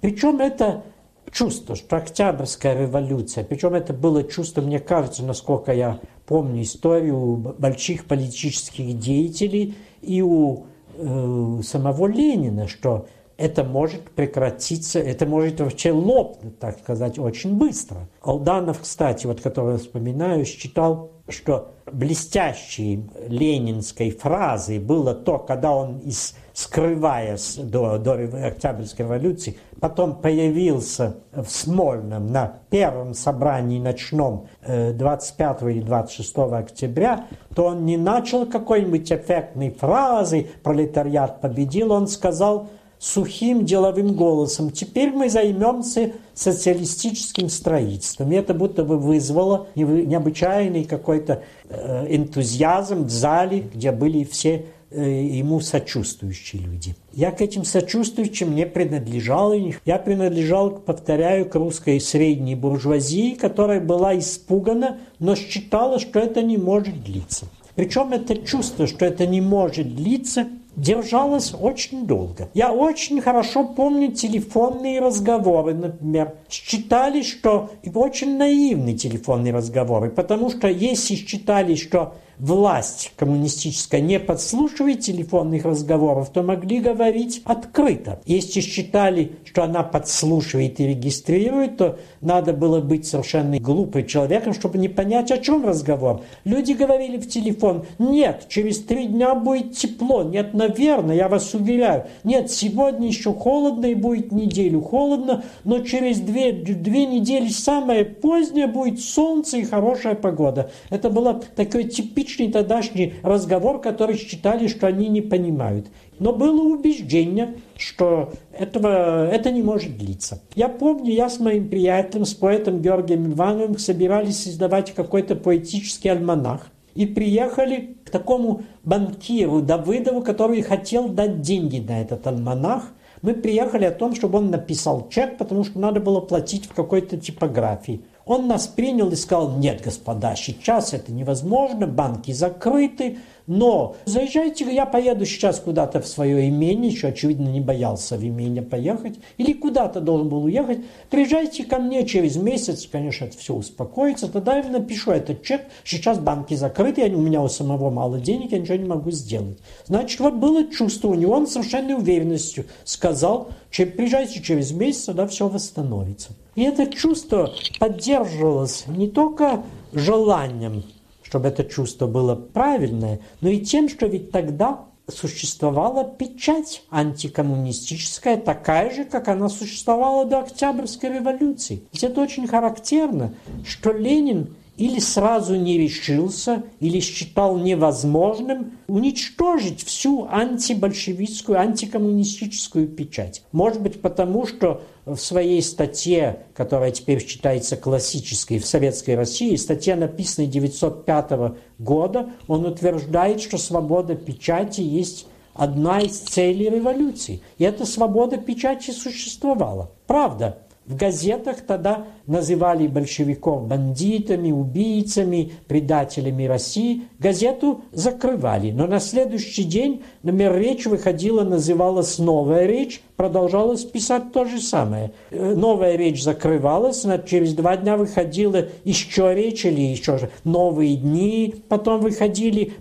Причем 0.01 0.41
это 0.41 0.85
чувство, 1.33 1.75
что 1.75 1.97
Октябрьская 1.97 2.83
революция, 2.83 3.45
причем 3.45 3.75
это 3.75 3.93
было 3.93 4.23
чувство, 4.23 4.63
мне 4.63 4.79
кажется, 4.79 5.25
насколько 5.25 5.73
я 5.73 6.01
помню 6.27 6.63
историю 6.63 7.55
больших 7.59 8.07
политических 8.07 8.99
деятелей 8.99 9.75
и 10.01 10.23
у 10.23 10.67
э, 10.99 11.63
самого 11.63 12.07
Ленина, 12.07 12.69
что 12.69 13.07
это 13.39 13.63
может 13.63 14.11
прекратиться, 14.11 14.99
это 14.99 15.25
может 15.25 15.61
вообще 15.61 15.93
лопнуть, 15.93 16.59
так 16.59 16.81
сказать, 16.81 17.19
очень 17.21 17.57
быстро. 17.57 18.09
Алданов, 18.21 18.81
кстати, 18.81 19.27
вот 19.27 19.41
который 19.41 19.75
я 19.75 19.79
вспоминаю, 19.79 20.45
считал, 20.45 21.13
что 21.29 21.71
блестящей 21.91 23.09
ленинской 23.29 24.11
фразой 24.11 24.81
было 24.81 25.15
то, 25.15 25.39
когда 25.39 25.73
он, 25.73 25.99
из, 25.99 26.35
скрываясь 26.53 27.55
до, 27.57 27.99
до 27.99 28.15
Октябрьской 28.49 29.07
революции, 29.07 29.57
потом 29.81 30.17
появился 30.17 31.17
в 31.33 31.47
Смольном 31.49 32.33
на 32.33 32.61
первом 32.71 33.15
собрании 33.15 33.79
ночном 33.79 34.47
25 34.67 35.63
э, 35.63 35.71
или 35.71 35.81
26 35.81 36.39
октября, 36.39 37.27
то 37.55 37.67
он 37.67 37.85
не 37.85 37.97
начал 37.97 38.47
какой-нибудь 38.47 39.11
эффектной 39.13 39.71
фразой 39.71 40.51
«пролетариат 40.63 41.41
победил», 41.41 41.93
он 41.93 42.09
сказал 42.09 42.69
сухим 42.99 43.65
деловым 43.65 44.15
голосом 44.15 44.71
«теперь 44.71 45.13
мы 45.13 45.31
займемся 45.31 46.13
социалистическим 46.35 47.49
строительством». 47.49 48.33
И 48.33 48.37
это 48.37 48.55
будто 48.55 48.85
бы 48.85 48.99
вызвало 48.99 49.69
необычайный 49.75 50.85
какой-то 50.85 51.43
э, 51.69 52.07
энтузиазм 52.17 53.05
в 53.05 53.11
зале, 53.11 53.61
где 53.61 53.93
были 53.93 54.25
все 54.25 54.67
ему 54.91 55.61
сочувствующие 55.61 56.63
люди. 56.63 56.95
Я 57.13 57.31
к 57.31 57.41
этим 57.41 57.65
сочувствующим 57.65 58.55
не 58.55 58.67
принадлежал. 58.67 59.53
Я 59.85 59.99
принадлежал, 59.99 60.71
повторяю, 60.71 61.49
к 61.49 61.55
русской 61.55 62.01
средней 62.01 62.55
буржуазии, 62.55 63.35
которая 63.35 63.81
была 63.81 64.19
испугана, 64.19 64.99
но 65.19 65.35
считала, 65.35 65.99
что 65.99 66.19
это 66.19 66.43
не 66.43 66.57
может 66.57 67.03
длиться. 67.05 67.47
Причем 67.75 68.13
это 68.13 68.37
чувство, 68.37 68.87
что 68.87 69.05
это 69.05 69.27
не 69.27 69.41
может 69.41 69.95
длиться, 69.95 70.49
держалось 70.75 71.55
очень 71.59 72.07
долго. 72.07 72.49
Я 72.55 72.73
очень 72.73 73.21
хорошо 73.21 73.65
помню 73.65 74.13
телефонные 74.13 75.01
разговоры, 75.01 75.75
например. 75.75 76.35
Считали, 76.49 77.23
что... 77.23 77.71
И 77.83 77.91
очень 77.93 78.37
наивные 78.37 78.97
телефонные 78.97 79.53
разговоры, 79.53 80.11
потому 80.11 80.51
что 80.51 80.69
если 80.69 81.15
считали, 81.15 81.75
что 81.75 82.15
власть 82.39 83.13
коммунистическая 83.17 84.01
не 84.01 84.21
подслушивает 84.21 85.01
телефонных 85.01 85.65
разговоров, 85.65 86.31
то 86.31 86.43
могли 86.43 86.81
говорить 86.81 87.43
открыто. 87.45 88.21
Если 88.27 88.61
считали, 88.61 89.33
что 89.45 89.65
она 89.65 89.83
подслушивает 89.83 90.81
и 90.81 90.87
регистрирует, 90.87 91.77
то 91.79 91.99
надо 92.21 92.53
было 92.53 92.81
быть 92.81 93.07
совершенно 93.07 93.59
глупым 93.59 94.07
человеком, 94.07 94.55
чтобы 94.55 94.79
не 94.79 94.89
понять, 94.89 95.31
о 95.31 95.39
чем 95.39 95.67
разговор. 95.67 96.23
Люди 96.45 96.73
говорили 96.73 97.17
в 97.19 97.29
телефон, 97.29 97.87
нет, 97.99 98.47
через 98.49 98.81
три 98.81 99.07
дня 99.07 99.35
будет 99.35 99.77
тепло, 99.77 100.23
нет, 100.23 100.55
наверное, 100.55 101.17
я 101.17 101.29
вас 101.29 101.55
уверяю, 101.55 102.07
нет, 102.25 102.51
сегодня 102.51 103.09
еще 103.09 103.33
холодно 103.33 103.87
и 103.87 103.95
будет 103.95 104.33
неделю 104.33 104.81
холодно, 104.81 105.45
но 105.65 105.81
через 105.81 106.21
две, 106.21 106.53
две 106.53 107.07
недели 107.07 107.49
самое 107.49 108.05
позднее 108.05 108.67
будет 108.67 109.01
солнце 109.01 109.59
и 109.59 109.65
хорошая 109.65 110.15
погода. 110.15 110.71
Это 110.91 111.11
было 111.11 111.43
такое 111.57 111.85
типичное 111.85 112.28
типичный 112.29 112.53
тогдашний 112.53 113.15
разговор, 113.23 113.81
который 113.81 114.17
считали, 114.17 114.69
что 114.69 114.87
они 114.87 115.09
не 115.09 115.23
понимают. 115.23 115.87
Но 116.19 116.33
было 116.33 116.63
убеждение, 116.63 117.57
что 117.77 118.33
этого, 118.53 119.27
это 119.29 119.51
не 119.51 119.63
может 119.63 119.97
длиться. 119.97 120.43
Я 120.55 120.69
помню, 120.69 121.13
я 121.13 121.31
с 121.31 121.39
моим 121.39 121.69
приятелем, 121.69 122.25
с 122.25 122.35
поэтом 122.35 122.83
Георгием 122.83 123.33
Ивановым 123.33 123.79
собирались 123.79 124.43
создавать 124.43 124.95
какой-то 124.95 125.37
поэтический 125.37 126.09
альманах. 126.09 126.67
И 126.95 127.07
приехали 127.07 127.97
к 128.05 128.11
такому 128.11 128.63
банкиру 128.85 129.63
Давыдову, 129.63 130.23
который 130.23 130.63
хотел 130.63 131.09
дать 131.09 131.41
деньги 131.41 131.79
на 131.79 132.03
этот 132.03 132.27
альманах. 132.27 132.93
Мы 133.23 133.35
приехали 133.35 133.85
о 133.85 133.93
том, 133.93 134.15
чтобы 134.15 134.39
он 134.39 134.51
написал 134.51 135.09
чек, 135.09 135.39
потому 135.39 135.65
что 135.65 135.79
надо 135.79 136.01
было 136.01 136.21
платить 136.21 136.67
в 136.67 136.75
какой-то 136.75 137.17
типографии. 137.17 138.03
Он 138.29 138.47
нас 138.47 138.67
принял 138.67 139.11
и 139.11 139.17
сказал, 139.17 139.57
нет, 139.57 139.81
господа, 139.83 140.37
сейчас 140.37 140.93
это 140.93 141.11
невозможно, 141.11 141.87
банки 141.87 142.31
закрыты, 142.31 143.19
но 143.49 143.97
заезжайте, 144.05 144.71
я 144.73 144.85
поеду 144.85 145.25
сейчас 145.25 145.59
куда-то 145.59 146.01
в 146.01 146.07
свое 146.07 146.49
имение, 146.49 146.93
еще, 146.93 147.09
очевидно, 147.09 147.49
не 147.49 147.61
боялся 147.61 148.17
в 148.17 148.23
имение 148.23 148.63
поехать, 148.63 149.19
или 149.39 149.55
куда-то 149.55 150.01
должен 150.01 150.29
был 150.29 150.45
уехать, 150.45 150.81
приезжайте 151.11 151.65
ко 151.65 151.79
мне 151.79 152.07
через 152.07 152.37
месяц, 152.37 152.87
конечно, 152.87 153.25
это 153.25 153.39
все 153.39 153.55
успокоится, 153.55 154.31
тогда 154.31 154.59
я 154.59 154.69
напишу 154.69 155.13
этот 155.13 155.43
чек, 155.43 155.63
сейчас 155.83 156.19
банки 156.19 156.55
закрыты, 156.55 157.09
у 157.09 157.21
меня 157.21 157.43
у 157.43 157.49
самого 157.49 157.89
мало 157.89 158.21
денег, 158.21 158.53
я 158.53 158.59
ничего 158.59 158.77
не 158.77 158.85
могу 158.85 159.11
сделать. 159.11 159.59
Значит, 159.87 160.21
вот 160.21 160.35
было 160.35 160.71
чувство 160.71 161.09
у 161.09 161.15
него, 161.15 161.33
он 161.33 161.47
совершенно 161.47 161.97
уверенностью 161.97 162.67
сказал, 162.85 163.49
приезжайте 163.71 164.43
через 164.43 164.73
месяц, 164.73 165.07
тогда 165.07 165.27
все 165.27 165.49
восстановится. 165.49 166.33
И 166.55 166.63
это 166.65 166.87
чувство 166.87 167.51
поддерживалось 167.81 168.85
не 168.89 169.09
только 169.09 169.63
желанием, 169.93 170.85
чтобы 171.29 171.49
это 171.49 171.63
чувство 171.63 172.07
было 172.07 172.35
правильное, 172.35 173.21
но 173.43 173.51
и 173.51 173.61
тем, 173.61 173.91
что 173.91 174.07
ведь 174.07 174.31
тогда 174.31 174.87
существовала 175.09 176.05
печать 176.05 176.83
антикоммунистическая, 176.91 178.39
такая 178.39 178.95
же, 178.95 179.05
как 179.05 179.29
она 179.29 179.51
существовала 179.51 180.25
до 180.25 180.39
Октябрьской 180.39 181.13
революции. 181.19 181.83
Ведь 181.93 182.03
это 182.03 182.23
очень 182.23 182.47
характерно, 182.47 183.35
что 183.67 183.93
Ленин 183.93 184.55
или 184.79 185.01
сразу 185.01 185.57
не 185.57 185.77
решился, 185.77 186.63
или 186.79 187.01
считал 187.01 187.59
невозможным 187.59 188.79
уничтожить 188.87 189.85
всю 189.85 190.27
антибольшевистскую, 190.31 191.59
антикоммунистическую 191.59 192.87
печать. 192.87 193.43
Может 193.51 193.83
быть, 193.83 194.01
потому 194.01 194.47
что 194.47 194.83
в 195.05 195.17
своей 195.17 195.63
статье, 195.63 196.47
которая 196.55 196.93
теперь 196.93 197.27
считается 197.27 197.77
классической 197.77 198.61
в 198.61 198.67
Советской 198.67 199.17
России, 199.17 199.57
статья, 199.57 199.97
написанная 199.97 200.49
1905 200.49 201.57
года, 201.79 202.31
он 202.47 202.65
утверждает, 202.65 203.41
что 203.41 203.59
свобода 203.59 204.15
печати 204.15 204.81
есть 204.81 205.27
одна 205.55 206.01
из 206.01 206.19
целей 206.21 206.71
революции. 206.71 207.43
И 207.59 207.65
эта 207.65 207.85
свобода 207.85 208.37
печати 208.37 208.93
существовала. 208.93 209.91
Правда, 210.07 210.59
в 210.89 210.97
газетах 210.97 211.61
тогда 211.61 212.07
называли 212.27 212.87
большевиков 212.87 213.67
бандитами, 213.67 214.51
убийцами, 214.51 215.53
предателями 215.67 216.45
России. 216.45 217.03
Газету 217.19 217.83
закрывали. 217.93 218.71
Но 218.71 218.87
на 218.87 218.99
следующий 218.99 219.65
день 219.65 220.03
номер 220.23 220.57
речь 220.57 220.87
выходила, 220.87 221.45
называлась 221.45 222.19
«Новая 222.19 222.65
речь», 222.65 223.03
продолжалось 223.17 223.85
писать 223.85 224.33
то 224.33 224.47
же 224.47 224.61
самое. 224.61 225.13
Э, 225.31 225.55
новая 225.55 225.97
речь 225.97 226.23
закрывалась, 226.23 227.05
через 227.27 227.53
два 227.53 227.77
дня 227.77 227.99
выходила 227.99 228.69
еще 228.85 229.35
речь 229.35 229.67
или 229.67 229.81
еще 229.83 230.31
новые 230.45 230.97
дни, 230.97 231.55
потом 231.69 232.01
выходили, 232.01 232.73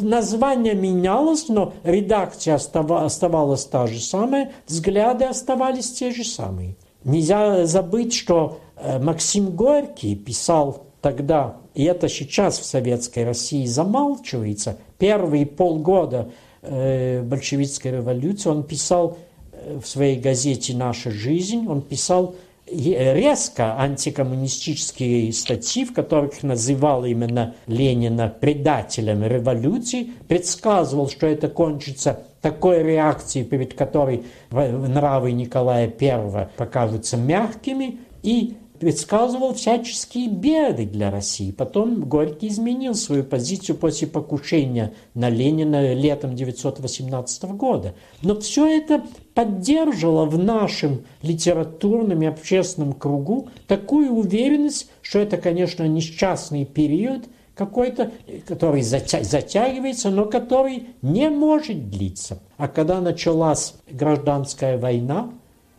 название 0.00 0.74
менялось, 0.74 1.48
но 1.48 1.74
редакция 1.82 2.54
оставалась 2.54 3.66
та 3.66 3.86
же 3.86 4.00
самая, 4.00 4.52
взгляды 4.66 5.26
оставались 5.26 5.92
те 5.92 6.10
же 6.10 6.24
самые. 6.24 6.76
Нельзя 7.04 7.66
забыть, 7.66 8.14
что 8.14 8.60
э, 8.76 8.98
Максим 8.98 9.50
Горький 9.50 10.16
писал 10.16 10.86
тогда, 11.02 11.56
и 11.74 11.84
это 11.84 12.08
сейчас 12.08 12.58
в 12.58 12.64
Советской 12.64 13.24
России 13.24 13.66
замалчивается, 13.66 14.78
первые 14.98 15.44
полгода 15.44 16.30
э, 16.62 17.22
большевистской 17.22 17.90
революции 17.92 18.48
он 18.48 18.62
писал 18.62 19.18
э, 19.52 19.78
в 19.82 19.86
своей 19.86 20.18
газете 20.18 20.74
«Наша 20.74 21.10
жизнь», 21.10 21.66
он 21.68 21.82
писал 21.82 22.36
резко 22.66 23.78
антикоммунистические 23.78 25.30
статьи, 25.34 25.84
в 25.84 25.92
которых 25.92 26.42
называл 26.42 27.04
именно 27.04 27.54
Ленина 27.66 28.28
предателем 28.28 29.22
революции, 29.22 30.12
предсказывал, 30.28 31.10
что 31.10 31.26
это 31.26 31.48
кончится 31.48 32.20
такой 32.44 32.82
реакции, 32.82 33.42
перед 33.42 33.72
которой 33.72 34.24
нравы 34.50 35.32
Николая 35.32 35.90
I 35.98 36.48
покажутся 36.58 37.16
мягкими, 37.16 38.00
и 38.22 38.58
предсказывал 38.80 39.54
всяческие 39.54 40.28
беды 40.28 40.84
для 40.84 41.10
России. 41.10 41.52
Потом 41.52 42.02
Горький 42.02 42.48
изменил 42.48 42.94
свою 42.94 43.24
позицию 43.24 43.78
после 43.78 44.08
покушения 44.08 44.92
на 45.14 45.30
Ленина 45.30 45.94
летом 45.94 46.32
1918 46.32 47.44
года. 47.52 47.94
Но 48.20 48.38
все 48.38 48.66
это 48.66 49.02
поддерживало 49.32 50.26
в 50.26 50.38
нашем 50.38 51.04
литературном 51.22 52.20
и 52.20 52.26
общественном 52.26 52.92
кругу 52.92 53.48
такую 53.66 54.12
уверенность, 54.12 54.90
что 55.00 55.18
это, 55.18 55.38
конечно, 55.38 55.84
несчастный 55.88 56.66
период, 56.66 57.22
какой-то, 57.54 58.10
который 58.46 58.82
затягивается, 58.82 60.10
но 60.10 60.26
который 60.26 60.88
не 61.02 61.30
может 61.30 61.90
длиться. 61.90 62.38
А 62.56 62.68
когда 62.68 63.00
началась 63.00 63.74
гражданская 63.90 64.78
война, 64.78 65.30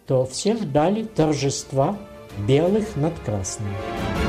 то 0.07 0.25
все 0.25 0.55
ждали 0.55 1.03
торжества 1.03 1.97
белых 2.47 2.95
над 2.95 3.17
красными. 3.19 4.24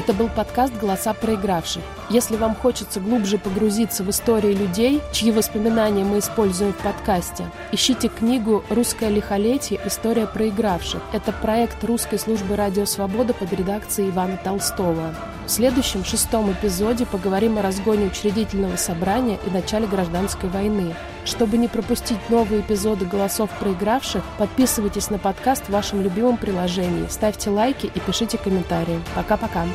Это 0.00 0.14
был 0.14 0.30
подкаст 0.30 0.72
«Голоса 0.80 1.12
проигравших». 1.12 1.82
Если 2.08 2.36
вам 2.36 2.54
хочется 2.54 3.00
глубже 3.00 3.36
погрузиться 3.36 4.02
в 4.02 4.08
истории 4.08 4.54
людей, 4.54 5.02
чьи 5.12 5.30
воспоминания 5.30 6.04
мы 6.04 6.20
используем 6.20 6.72
в 6.72 6.78
подкасте, 6.78 7.44
ищите 7.70 8.08
книгу 8.08 8.64
«Русское 8.70 9.10
лихолетие. 9.10 9.78
История 9.84 10.26
проигравших». 10.26 11.02
Это 11.12 11.32
проект 11.32 11.84
русской 11.84 12.18
службы 12.18 12.56
«Радио 12.56 12.86
Свобода» 12.86 13.34
под 13.34 13.52
редакцией 13.52 14.08
Ивана 14.08 14.38
Толстого. 14.42 15.14
В 15.50 15.52
следующем, 15.52 16.04
шестом 16.04 16.52
эпизоде 16.52 17.04
поговорим 17.06 17.58
о 17.58 17.62
разгоне 17.62 18.06
учредительного 18.06 18.76
собрания 18.76 19.36
и 19.44 19.50
начале 19.50 19.88
гражданской 19.88 20.48
войны. 20.48 20.94
Чтобы 21.24 21.58
не 21.58 21.66
пропустить 21.66 22.20
новые 22.28 22.60
эпизоды 22.60 23.04
«Голосов 23.04 23.50
проигравших», 23.58 24.22
подписывайтесь 24.38 25.10
на 25.10 25.18
подкаст 25.18 25.64
в 25.64 25.70
вашем 25.70 26.02
любимом 26.02 26.36
приложении, 26.36 27.08
ставьте 27.08 27.50
лайки 27.50 27.90
и 27.92 27.98
пишите 27.98 28.38
комментарии. 28.38 29.00
Пока-пока. 29.16 29.66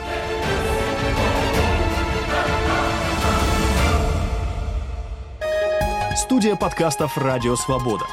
Студия 6.16 6.56
подкастов 6.56 7.18
«Радио 7.18 7.58
Свобода». 7.58 8.06